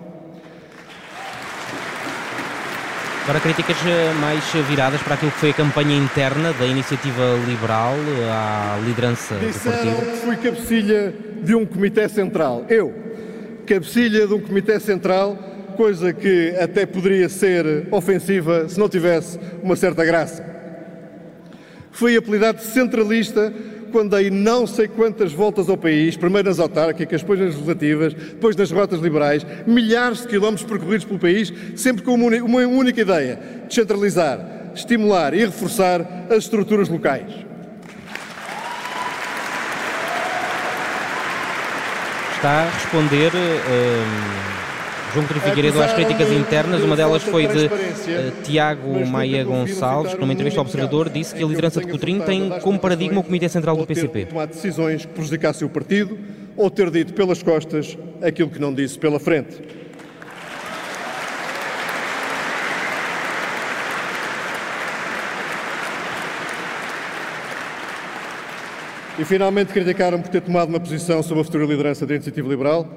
Agora 3.24 3.40
críticas 3.42 3.78
eh, 3.86 4.12
mais 4.20 4.44
viradas 4.68 5.02
para 5.04 5.14
aquilo 5.14 5.32
que 5.32 5.38
foi 5.40 5.50
a 5.52 5.54
campanha 5.54 5.96
interna 5.96 6.52
da 6.54 6.66
iniciativa 6.66 7.22
liberal 7.48 7.94
eh, 7.94 8.30
à 8.30 8.80
liderança 8.84 9.36
Disseram 9.36 9.78
do 9.78 9.96
partido. 9.96 10.12
que 10.12 10.18
fui 10.18 10.36
cabecilha 10.38 11.14
de 11.44 11.54
um 11.54 11.66
comitê 11.66 12.10
central. 12.10 12.66
Eu, 12.70 12.94
cabecilha 13.68 14.26
de 14.26 14.34
um 14.34 14.40
comitê 14.40 14.80
central, 14.80 15.38
coisa 15.78 16.12
que 16.12 16.56
até 16.60 16.88
poderia 16.88 17.30
ser 17.30 17.88
ofensiva 17.92 18.68
se 18.68 18.80
não 18.80 18.90
tivesse 18.90 19.40
uma 19.62 19.76
certa 19.76 20.04
graça. 20.04 20.44
Fui 21.92 22.18
apelidado 22.18 22.58
de 22.58 22.66
centralista 22.66 23.54
quando 23.90 24.16
dei 24.16 24.30
não 24.30 24.66
sei 24.66 24.88
quantas 24.88 25.34
voltas 25.34 25.70
ao 25.70 25.78
país, 25.78 26.16
primeiro 26.16 26.50
nas 26.50 26.60
autárquicas, 26.60 27.22
depois 27.22 27.40
nas 27.40 27.54
legislativas, 27.54 28.14
depois 28.14 28.56
nas 28.56 28.72
rotas 28.72 29.00
liberais, 29.00 29.46
milhares 29.68 30.22
de 30.22 30.28
quilómetros 30.28 30.68
percorridos 30.68 31.06
pelo 31.06 31.20
país, 31.20 31.54
sempre 31.76 32.04
com 32.04 32.14
uma, 32.14 32.60
única 32.68 33.02
ideia: 33.02 33.40
descentralizar, 33.68 34.72
estimular 34.74 35.34
e 35.34 35.40
reforçar 35.40 36.28
as 36.30 36.44
estruturas 36.44 36.90
locais. 36.90 37.50
Está 42.36 42.64
a 42.64 42.70
responder. 42.70 43.32
hum, 43.36 44.59
João 45.14 45.26
Coutinho 45.26 45.42
Figueiredo 45.42 45.82
às 45.82 45.92
críticas 45.94 46.32
internas, 46.32 46.84
uma 46.84 46.96
delas 46.96 47.24
foi 47.24 47.48
de 47.48 47.66
eh, 47.66 48.32
Tiago 48.44 49.04
Maia 49.08 49.44
Gonçalves, 49.44 50.12
citar 50.12 50.22
numa 50.22 50.32
entrevista 50.32 50.60
ao 50.60 50.66
Observador, 50.66 51.10
disse 51.10 51.34
que 51.34 51.44
a 51.44 51.48
liderança 51.48 51.82
de 51.82 51.88
furtado 51.88 52.22
tem 52.22 52.60
como 52.60 52.78
paradigma 52.78 53.20
o 53.22 53.24
Comitê 53.24 53.50
Central 53.50 53.76
do 53.76 53.88
PCP. 53.88 54.26
tomado 54.26 54.50
decisões 54.50 55.06
que 55.06 55.14
prejudicassem 55.14 55.66
o 55.68 55.70
partido 55.70 56.16
ou 56.56 56.70
ter 56.70 56.92
dito 56.92 57.14
pelas 57.14 57.42
costas 57.42 57.98
aquilo 58.22 58.52
que 58.52 58.60
não 58.60 58.72
disse 58.72 59.00
pela 59.00 59.20
frente. 59.20 59.60
E 69.18 69.26
finalmente 69.26 69.74
criticaram 69.74 70.22
por 70.22 70.30
ter 70.30 70.42
tomado 70.42 70.70
uma 70.70 70.80
posição 70.80 71.24
sobre 71.24 71.42
a 71.42 71.44
futura 71.44 71.66
liderança 71.66 72.06
da 72.06 72.14
Iniciativa 72.14 72.48
Liberal, 72.48 72.88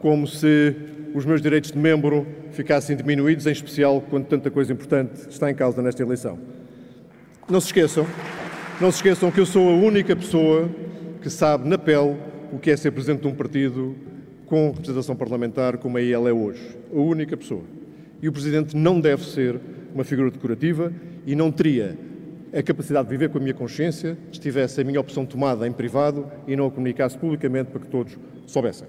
como 0.00 0.26
se 0.26 0.96
os 1.14 1.24
meus 1.24 1.40
direitos 1.40 1.72
de 1.72 1.78
membro 1.78 2.26
ficassem 2.52 2.96
diminuídos, 2.96 3.46
em 3.46 3.52
especial 3.52 4.00
quando 4.00 4.26
tanta 4.26 4.50
coisa 4.50 4.72
importante 4.72 5.28
está 5.28 5.50
em 5.50 5.54
causa 5.54 5.82
nesta 5.82 6.02
eleição. 6.02 6.38
Não 7.48 7.60
se 7.60 7.68
esqueçam, 7.68 8.06
não 8.80 8.90
se 8.90 8.98
esqueçam 8.98 9.30
que 9.30 9.40
eu 9.40 9.46
sou 9.46 9.68
a 9.68 9.72
única 9.72 10.14
pessoa 10.14 10.68
que 11.20 11.30
sabe 11.30 11.68
na 11.68 11.78
pele 11.78 12.16
o 12.52 12.58
que 12.58 12.70
é 12.70 12.76
ser 12.76 12.90
presidente 12.90 13.22
de 13.22 13.28
um 13.28 13.34
partido 13.34 13.96
com 14.46 14.70
representação 14.70 15.14
parlamentar 15.16 15.78
como 15.78 15.98
a 15.98 16.02
ela 16.02 16.28
é 16.28 16.32
hoje. 16.32 16.76
A 16.92 16.98
única 16.98 17.36
pessoa. 17.36 17.62
E 18.22 18.28
o 18.28 18.32
presidente 18.32 18.76
não 18.76 19.00
deve 19.00 19.24
ser 19.24 19.60
uma 19.94 20.04
figura 20.04 20.30
decorativa 20.30 20.92
e 21.26 21.34
não 21.34 21.50
teria 21.50 21.96
a 22.54 22.62
capacidade 22.62 23.06
de 23.06 23.10
viver 23.10 23.28
com 23.28 23.38
a 23.38 23.40
minha 23.40 23.54
consciência 23.54 24.16
se 24.32 24.40
tivesse 24.40 24.80
a 24.80 24.84
minha 24.84 25.00
opção 25.00 25.26
tomada 25.26 25.66
em 25.66 25.72
privado 25.72 26.26
e 26.46 26.56
não 26.56 26.66
a 26.66 26.70
comunicasse 26.70 27.16
publicamente 27.18 27.70
para 27.70 27.80
que 27.80 27.88
todos 27.88 28.18
soubessem. 28.46 28.88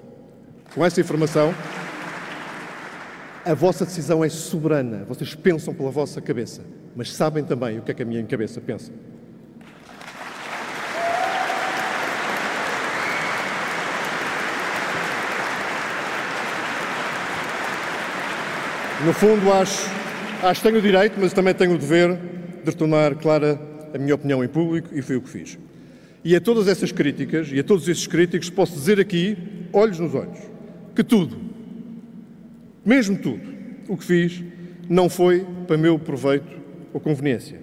Com 0.74 0.86
essa 0.86 1.02
informação, 1.02 1.54
a 3.46 3.54
vossa 3.54 3.86
decisão 3.86 4.24
é 4.24 4.30
soberana. 4.30 5.06
Vocês 5.08 5.34
pensam 5.36 5.74
pela 5.74 5.92
vossa 5.92 6.22
cabeça, 6.22 6.62
mas 6.96 7.14
sabem 7.14 7.44
também 7.44 7.80
o 7.80 7.82
que 7.82 7.92
é 7.92 7.94
que 7.94 8.04
a 8.04 8.06
minha 8.06 8.24
cabeça 8.24 8.60
pensa. 8.60 8.92
No 19.06 19.14
fundo, 19.14 19.52
acho, 19.54 19.90
acho 20.44 20.62
que 20.62 20.68
tenho 20.68 20.80
o 20.80 20.82
direito, 20.82 21.18
mas 21.18 21.32
também 21.32 21.54
tenho 21.54 21.74
o 21.74 21.78
dever 21.78 22.20
de 22.66 22.76
tornar 22.76 23.16
clara 23.16 23.60
a 23.94 23.98
minha 23.98 24.14
opinião 24.14 24.44
em 24.44 24.48
público 24.48 24.90
e 24.92 25.02
foi 25.02 25.16
o 25.16 25.22
que 25.22 25.30
fiz. 25.30 25.58
E 26.24 26.36
a 26.36 26.42
todas 26.42 26.68
essas 26.68 26.92
críticas 26.92 27.50
e 27.50 27.60
a 27.60 27.64
todos 27.64 27.88
esses 27.88 28.06
críticos 28.06 28.50
posso 28.50 28.74
dizer 28.74 29.00
aqui, 29.00 29.38
olhos 29.72 30.00
nos 30.00 30.14
olhos, 30.14 30.38
que 30.94 31.02
tudo, 31.02 31.49
mesmo 32.90 33.16
tudo, 33.20 33.42
o 33.88 33.96
que 33.96 34.04
fiz 34.04 34.44
não 34.90 35.08
foi 35.08 35.46
para 35.68 35.78
meu 35.78 36.00
proveito 36.00 36.58
ou 36.92 37.00
conveniência, 37.00 37.62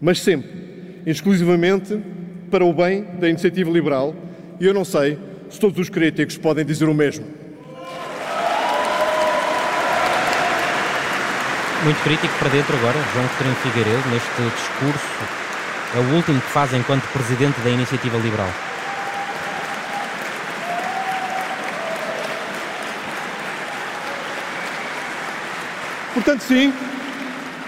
mas 0.00 0.20
sempre, 0.20 0.48
exclusivamente, 1.04 2.00
para 2.48 2.64
o 2.64 2.72
bem 2.72 3.02
da 3.18 3.28
iniciativa 3.28 3.68
liberal 3.68 4.14
e 4.60 4.66
eu 4.66 4.72
não 4.72 4.84
sei 4.84 5.18
se 5.50 5.58
todos 5.58 5.80
os 5.80 5.88
críticos 5.88 6.38
podem 6.38 6.64
dizer 6.64 6.88
o 6.88 6.94
mesmo. 6.94 7.26
Muito 11.82 12.00
crítico 12.04 12.38
para 12.38 12.48
dentro 12.48 12.76
agora, 12.76 12.98
João 13.12 13.26
Coutinho 13.26 13.54
Figueiredo, 13.56 14.08
neste 14.10 14.28
discurso. 14.28 15.38
É 15.96 15.98
o 15.98 16.14
último 16.14 16.40
que 16.40 16.50
faz 16.50 16.72
enquanto 16.72 17.02
presidente 17.12 17.60
da 17.62 17.70
Iniciativa 17.70 18.16
Liberal. 18.18 18.67
Portanto, 26.18 26.40
sim, 26.40 26.72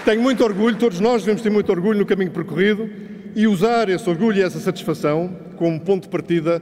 tenho 0.03 0.21
muito 0.21 0.43
orgulho, 0.43 0.75
todos 0.75 0.99
nós 0.99 1.21
devemos 1.21 1.41
ter 1.41 1.49
muito 1.49 1.71
orgulho 1.71 1.97
no 1.97 2.05
caminho 2.05 2.31
percorrido 2.31 2.89
e 3.33 3.47
usar 3.47 3.87
esse 3.87 4.09
orgulho 4.09 4.39
e 4.39 4.41
essa 4.41 4.59
satisfação 4.59 5.33
como 5.55 5.79
ponto 5.79 6.03
de 6.03 6.09
partida 6.09 6.61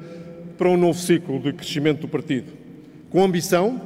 para 0.56 0.69
um 0.69 0.78
novo 0.78 0.99
ciclo 0.99 1.39
de 1.39 1.52
crescimento 1.52 2.02
do 2.02 2.08
partido. 2.08 2.54
Com 3.10 3.23
ambição, 3.23 3.82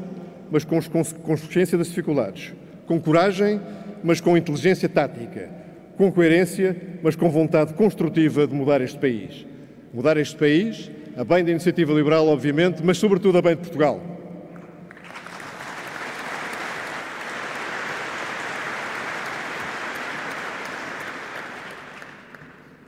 mas 0.52 0.66
com 0.66 0.82
consciência 1.24 1.78
das 1.78 1.88
dificuldades. 1.88 2.54
Com 2.88 3.00
coragem, 3.00 3.62
mas 4.04 4.20
com 4.20 4.36
inteligência 4.36 4.90
tática. 4.90 5.50
Com 5.96 6.12
coerência, 6.12 6.76
mas 7.02 7.16
com 7.16 7.30
vontade 7.30 7.74
construtiva 7.74 8.46
de 8.46 8.54
mudar 8.54 8.82
este 8.82 9.00
país. 9.00 9.46
Mudar 9.94 10.18
este 10.18 10.36
país, 10.36 10.92
a 11.16 11.24
bem 11.24 11.42
da 11.42 11.52
iniciativa 11.52 11.94
liberal, 11.94 12.28
obviamente, 12.28 12.84
mas 12.84 12.98
sobretudo 12.98 13.38
a 13.38 13.42
bem 13.42 13.56
de 13.56 13.62
Portugal. 13.62 14.13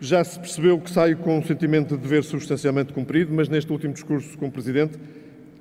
Já 0.05 0.23
se 0.23 0.39
percebeu 0.39 0.79
que 0.79 0.91
saio 0.91 1.17
com 1.17 1.39
um 1.39 1.43
sentimento 1.43 1.95
de 1.95 2.03
dever 2.03 2.23
substancialmente 2.23 2.93
cumprido, 2.93 3.33
mas 3.33 3.49
neste 3.49 3.71
último 3.71 3.91
discurso 3.91 4.37
como 4.37 4.51
Presidente 4.51 4.99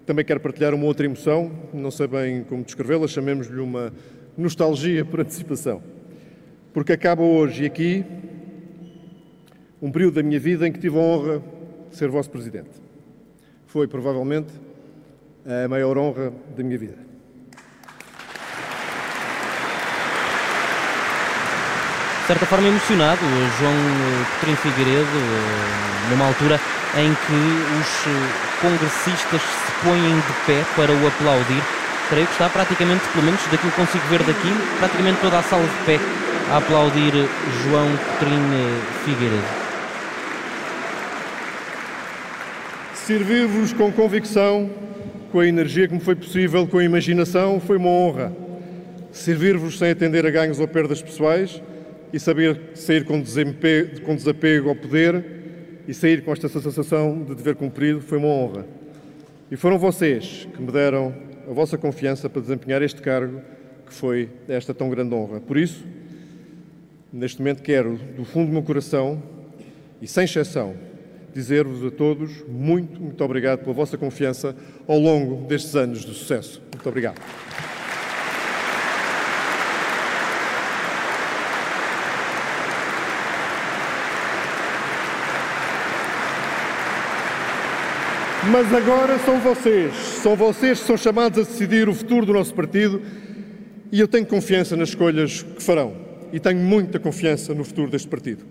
também 0.04 0.22
quero 0.22 0.38
partilhar 0.38 0.74
uma 0.74 0.84
outra 0.84 1.06
emoção, 1.06 1.50
não 1.72 1.90
sei 1.90 2.06
bem 2.06 2.44
como 2.44 2.62
descrevê-la, 2.62 3.08
chamemos-lhe 3.08 3.58
uma 3.58 3.90
nostalgia 4.36 5.02
por 5.02 5.20
antecipação. 5.20 5.82
Porque 6.74 6.92
acaba 6.92 7.22
hoje 7.22 7.62
e 7.62 7.66
aqui 7.66 8.04
um 9.80 9.90
período 9.90 10.16
da 10.16 10.22
minha 10.22 10.38
vida 10.38 10.68
em 10.68 10.72
que 10.72 10.78
tive 10.78 10.98
a 10.98 11.00
honra 11.00 11.42
de 11.88 11.96
ser 11.96 12.10
vosso 12.10 12.28
Presidente. 12.28 12.82
Foi 13.66 13.88
provavelmente 13.88 14.52
a 15.64 15.66
maior 15.68 15.96
honra 15.96 16.30
da 16.54 16.62
minha 16.62 16.76
vida. 16.76 17.13
De 22.24 22.28
certa 22.28 22.46
forma 22.46 22.66
emocionado, 22.66 23.20
João 23.60 23.74
Coutinho 24.40 24.56
Figueiredo, 24.56 25.06
numa 26.08 26.26
altura 26.26 26.58
em 26.96 27.12
que 27.12 27.78
os 27.78 28.62
congressistas 28.62 29.42
se 29.42 29.72
põem 29.84 30.00
de 30.00 30.32
pé 30.46 30.64
para 30.74 30.90
o 30.90 31.06
aplaudir. 31.06 31.62
Creio 32.08 32.26
que 32.26 32.32
está 32.32 32.48
praticamente, 32.48 33.06
pelo 33.12 33.26
menos 33.26 33.42
daquilo 33.42 33.70
que 33.70 33.76
consigo 33.76 34.06
ver 34.08 34.22
daqui, 34.22 34.48
praticamente 34.78 35.20
toda 35.20 35.38
a 35.38 35.42
sala 35.42 35.64
de 35.64 35.84
pé 35.84 36.00
a 36.50 36.56
aplaudir 36.56 37.12
João 37.62 37.90
Coutinho 38.18 38.82
Figueiredo. 39.04 39.44
Servir-vos 42.94 43.74
com 43.74 43.92
convicção, 43.92 44.70
com 45.30 45.40
a 45.40 45.46
energia 45.46 45.86
que 45.86 45.92
me 45.92 46.00
foi 46.00 46.14
possível, 46.14 46.66
com 46.66 46.78
a 46.78 46.84
imaginação, 46.84 47.60
foi 47.60 47.76
uma 47.76 47.90
honra. 47.90 48.32
Servir-vos 49.12 49.78
sem 49.78 49.90
atender 49.90 50.24
a 50.24 50.30
ganhos 50.30 50.58
ou 50.58 50.66
perdas 50.66 51.02
pessoais 51.02 51.60
e 52.14 52.20
saber 52.20 52.60
sair 52.76 53.04
com, 53.04 53.20
com 54.04 54.14
desapego 54.14 54.68
ao 54.68 54.76
poder 54.76 55.24
e 55.88 55.92
sair 55.92 56.22
com 56.22 56.32
esta 56.32 56.48
sensação 56.48 57.24
de 57.24 57.34
dever 57.34 57.56
cumprido 57.56 58.00
foi 58.00 58.18
uma 58.18 58.28
honra. 58.28 58.64
E 59.50 59.56
foram 59.56 59.80
vocês 59.80 60.46
que 60.54 60.62
me 60.62 60.70
deram 60.70 61.12
a 61.50 61.52
vossa 61.52 61.76
confiança 61.76 62.30
para 62.30 62.40
desempenhar 62.40 62.82
este 62.82 63.02
cargo 63.02 63.40
que 63.84 63.92
foi 63.92 64.30
esta 64.46 64.72
tão 64.72 64.88
grande 64.88 65.12
honra. 65.12 65.40
Por 65.40 65.56
isso, 65.56 65.84
neste 67.12 67.40
momento 67.40 67.62
quero, 67.62 67.98
do 68.16 68.24
fundo 68.24 68.46
do 68.46 68.52
meu 68.52 68.62
coração 68.62 69.20
e 70.00 70.06
sem 70.06 70.22
exceção, 70.22 70.76
dizer-vos 71.34 71.84
a 71.84 71.90
todos 71.90 72.44
muito, 72.46 73.02
muito 73.02 73.24
obrigado 73.24 73.62
pela 73.62 73.72
vossa 73.72 73.98
confiança 73.98 74.54
ao 74.86 75.00
longo 75.00 75.48
destes 75.48 75.74
anos 75.74 76.04
de 76.04 76.14
sucesso. 76.14 76.62
Muito 76.72 76.88
obrigado. 76.88 77.20
Mas 88.50 88.72
agora 88.72 89.18
são 89.20 89.38
vocês, 89.40 89.94
são 89.94 90.34
vocês 90.36 90.80
que 90.80 90.86
são 90.86 90.96
chamados 90.96 91.38
a 91.38 91.42
decidir 91.42 91.88
o 91.88 91.94
futuro 91.94 92.26
do 92.26 92.32
nosso 92.32 92.54
partido 92.54 93.00
e 93.90 93.98
eu 93.98 94.06
tenho 94.06 94.26
confiança 94.26 94.76
nas 94.76 94.90
escolhas 94.90 95.42
que 95.42 95.62
farão. 95.62 96.04
e 96.32 96.40
tenho 96.40 96.58
muita 96.58 96.98
confiança 96.98 97.54
no 97.54 97.62
futuro 97.62 97.88
deste 97.88 98.08
partido. 98.08 98.44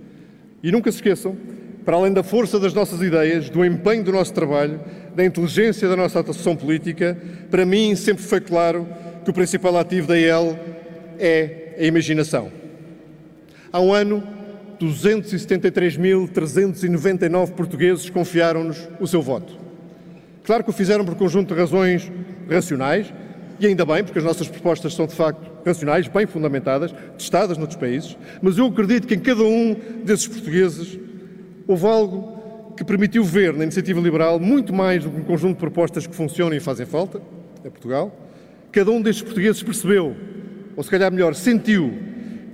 E 0.64 0.72
nunca 0.72 0.90
se 0.90 1.00
esqueçam, 1.00 1.36
para 1.84 1.98
além 1.98 2.14
da 2.14 2.24
força 2.24 2.58
das 2.58 2.74
nossas 2.74 3.02
ideias, 3.02 3.50
do 3.50 3.66
empenho 3.66 4.06
do 4.06 4.14
nosso 4.14 4.34
trabalho, 4.34 4.80
da 5.14 5.26
inteligência 5.26 5.90
da 5.90 5.98
nossa 5.98 6.22
atuação 6.22 6.56
política, 6.56 7.18
para 7.52 7.66
mim 7.66 7.94
sempre 7.98 8.24
foi 8.24 8.40
claro 8.40 8.88
que 9.26 9.32
o 9.32 9.34
principal 9.34 9.78
ativo 9.78 10.08
da 10.08 10.18
EL 10.18 10.58
é 11.20 11.76
a 11.78 11.84
imaginação. 11.84 12.50
Há 13.70 13.82
um 13.82 13.94
ano, 13.94 14.24
273.399 14.80 17.52
portugueses 17.52 18.10
confiaram-nos 18.10 18.88
o 18.98 19.06
seu 19.06 19.22
voto. 19.22 19.62
Claro 20.44 20.64
que 20.64 20.70
o 20.70 20.74
fizeram 20.74 21.06
por 21.06 21.16
conjunto 21.16 21.54
de 21.54 21.60
razões 21.60 22.12
racionais, 22.50 23.14
e 23.60 23.66
ainda 23.66 23.86
bem, 23.86 24.04
porque 24.04 24.20
as 24.20 24.26
nossas 24.26 24.48
propostas 24.48 24.94
são 24.94 25.08
de 25.08 25.16
facto 25.16 25.42
racionais, 25.66 26.08
bem 26.08 26.26
fundamentadas, 26.26 26.94
testadas 27.18 27.58
noutros 27.58 27.80
países, 27.80 28.18
mas 28.42 28.58
eu 28.58 28.66
acredito 28.66 29.08
que 29.08 29.16
em 29.16 29.20
cada 29.20 29.44
um 29.44 29.74
desses 30.04 30.28
portugueses 30.28 31.00
houve 31.66 31.86
algo 31.86 32.74
que 32.76 32.84
permitiu 32.84 33.24
ver 33.24 33.54
na 33.54 33.64
iniciativa 33.64 34.02
liberal 34.02 34.40
muito 34.40 34.74
mais 34.74 35.04
do 35.04 35.10
que 35.10 35.22
um 35.22 35.24
conjunto 35.24 35.54
de 35.54 35.60
propostas 35.60 36.06
que 36.06 36.16
funcionam 36.16 36.56
e 36.56 36.60
fazem 36.60 36.86
falta, 36.86 37.22
é 37.64 37.70
Portugal. 37.70 38.14
Cada 38.72 38.92
um 38.92 39.02
destes 39.02 39.24
portugueses 39.24 39.64
percebeu, 39.64 40.16
ou 40.76 40.84
se 40.84 40.90
calhar 40.90 41.12
melhor, 41.12 41.36
sentiu 41.36 41.94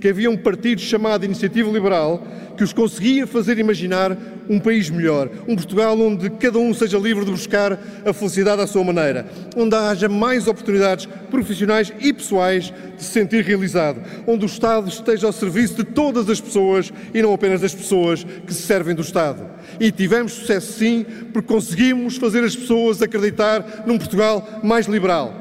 que 0.00 0.08
havia 0.08 0.30
um 0.30 0.36
partido 0.36 0.80
chamado 0.80 1.24
Iniciativa 1.24 1.70
Liberal 1.70 2.26
que 2.56 2.64
os 2.64 2.72
conseguia 2.72 3.26
fazer 3.26 3.58
imaginar 3.58 4.16
um 4.48 4.58
país 4.58 4.90
melhor, 4.90 5.30
um 5.46 5.54
Portugal 5.54 5.98
onde 5.98 6.28
cada 6.28 6.58
um 6.58 6.74
seja 6.74 6.98
livre 6.98 7.24
de 7.24 7.30
buscar 7.30 7.78
a 8.04 8.12
felicidade 8.12 8.60
à 8.60 8.66
sua 8.66 8.82
maneira, 8.82 9.26
onde 9.56 9.74
haja 9.74 10.08
mais 10.08 10.46
oportunidades 10.46 11.06
profissionais 11.30 11.92
e 12.00 12.12
pessoais 12.12 12.72
de 12.96 13.02
se 13.02 13.12
sentir 13.12 13.44
realizado, 13.44 14.02
onde 14.26 14.44
o 14.44 14.46
Estado 14.46 14.88
esteja 14.88 15.26
ao 15.26 15.32
serviço 15.32 15.76
de 15.76 15.84
todas 15.84 16.28
as 16.28 16.40
pessoas 16.40 16.92
e 17.14 17.22
não 17.22 17.32
apenas 17.32 17.60
das 17.60 17.74
pessoas 17.74 18.24
que 18.24 18.52
se 18.52 18.62
servem 18.62 18.94
do 18.94 19.02
Estado. 19.02 19.46
E 19.78 19.90
tivemos 19.92 20.32
sucesso 20.32 20.72
sim, 20.72 21.06
porque 21.32 21.48
conseguimos 21.48 22.16
fazer 22.16 22.42
as 22.44 22.56
pessoas 22.56 23.00
acreditar 23.00 23.84
num 23.86 23.96
Portugal 23.96 24.60
mais 24.62 24.86
liberal 24.86 25.39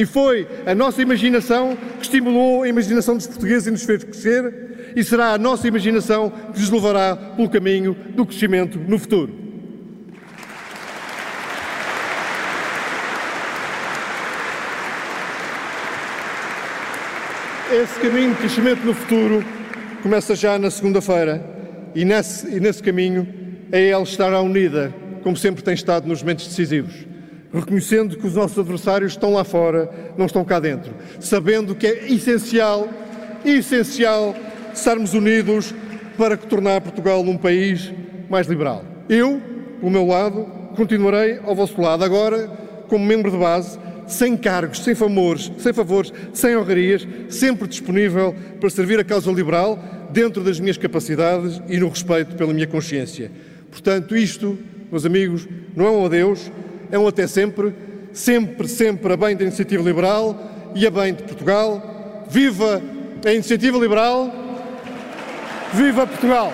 e 0.00 0.06
foi 0.06 0.48
a 0.64 0.74
nossa 0.74 1.02
imaginação 1.02 1.76
que 1.76 2.04
estimulou 2.04 2.62
a 2.62 2.68
imaginação 2.68 3.18
dos 3.18 3.26
portugueses 3.26 3.66
e 3.66 3.70
nos 3.70 3.82
fez 3.82 4.02
crescer, 4.02 4.92
e 4.96 5.04
será 5.04 5.34
a 5.34 5.38
nossa 5.38 5.68
imaginação 5.68 6.30
que 6.30 6.58
nos 6.58 6.70
levará 6.70 7.14
pelo 7.14 7.50
caminho 7.50 7.94
do 8.16 8.24
crescimento 8.24 8.78
no 8.78 8.98
futuro. 8.98 9.30
Esse 17.70 18.00
caminho 18.00 18.30
de 18.30 18.36
crescimento 18.36 18.82
no 18.82 18.94
futuro 18.94 19.44
começa 20.02 20.34
já 20.34 20.58
na 20.58 20.70
segunda-feira 20.70 21.44
e 21.94 22.06
nesse, 22.06 22.48
e 22.48 22.58
nesse 22.58 22.82
caminho 22.82 23.28
a 23.70 23.76
EL 23.76 24.02
estará 24.02 24.40
unida, 24.40 24.94
como 25.22 25.36
sempre 25.36 25.62
tem 25.62 25.74
estado 25.74 26.08
nos 26.08 26.22
momentos 26.22 26.48
decisivos 26.48 27.09
reconhecendo 27.52 28.16
que 28.16 28.26
os 28.26 28.34
nossos 28.34 28.58
adversários 28.58 29.12
estão 29.12 29.32
lá 29.32 29.44
fora, 29.44 29.90
não 30.16 30.26
estão 30.26 30.44
cá 30.44 30.60
dentro, 30.60 30.92
sabendo 31.18 31.74
que 31.74 31.86
é 31.86 32.12
essencial, 32.12 32.88
essencial 33.44 34.34
estarmos 34.72 35.14
unidos 35.14 35.74
para 36.16 36.36
tornar 36.36 36.80
Portugal 36.80 37.20
um 37.20 37.36
país 37.36 37.92
mais 38.28 38.46
liberal. 38.46 38.84
Eu, 39.08 39.40
do 39.80 39.90
meu 39.90 40.06
lado, 40.06 40.46
continuarei 40.76 41.40
ao 41.44 41.54
vosso 41.54 41.80
lado, 41.80 42.04
agora 42.04 42.48
como 42.88 43.04
membro 43.04 43.30
de 43.30 43.36
base, 43.36 43.78
sem 44.06 44.36
cargos, 44.36 44.80
sem 44.82 44.94
favores, 44.94 45.50
sem 45.58 45.72
favores, 45.72 46.12
sem 46.32 46.56
honrarias, 46.56 47.06
sempre 47.28 47.68
disponível 47.68 48.34
para 48.58 48.68
servir 48.68 48.98
a 48.98 49.04
causa 49.04 49.30
liberal 49.30 49.78
dentro 50.10 50.42
das 50.42 50.58
minhas 50.58 50.76
capacidades 50.76 51.62
e 51.68 51.78
no 51.78 51.88
respeito 51.88 52.34
pela 52.34 52.52
minha 52.52 52.66
consciência. 52.66 53.30
Portanto, 53.70 54.16
isto, 54.16 54.58
meus 54.90 55.06
amigos, 55.06 55.48
não 55.76 55.86
é 55.86 55.90
um 55.90 56.04
adeus, 56.04 56.50
é 56.90 56.98
um 56.98 57.06
até 57.06 57.26
sempre, 57.26 57.74
sempre, 58.12 58.68
sempre 58.68 59.12
a 59.12 59.16
bem 59.16 59.36
da 59.36 59.44
iniciativa 59.44 59.82
liberal 59.82 60.36
e 60.74 60.86
a 60.86 60.90
bem 60.90 61.14
de 61.14 61.22
Portugal. 61.22 62.26
Viva 62.28 62.82
a 63.24 63.32
iniciativa 63.32 63.78
liberal! 63.78 64.30
Viva 65.72 66.06
Portugal! 66.06 66.52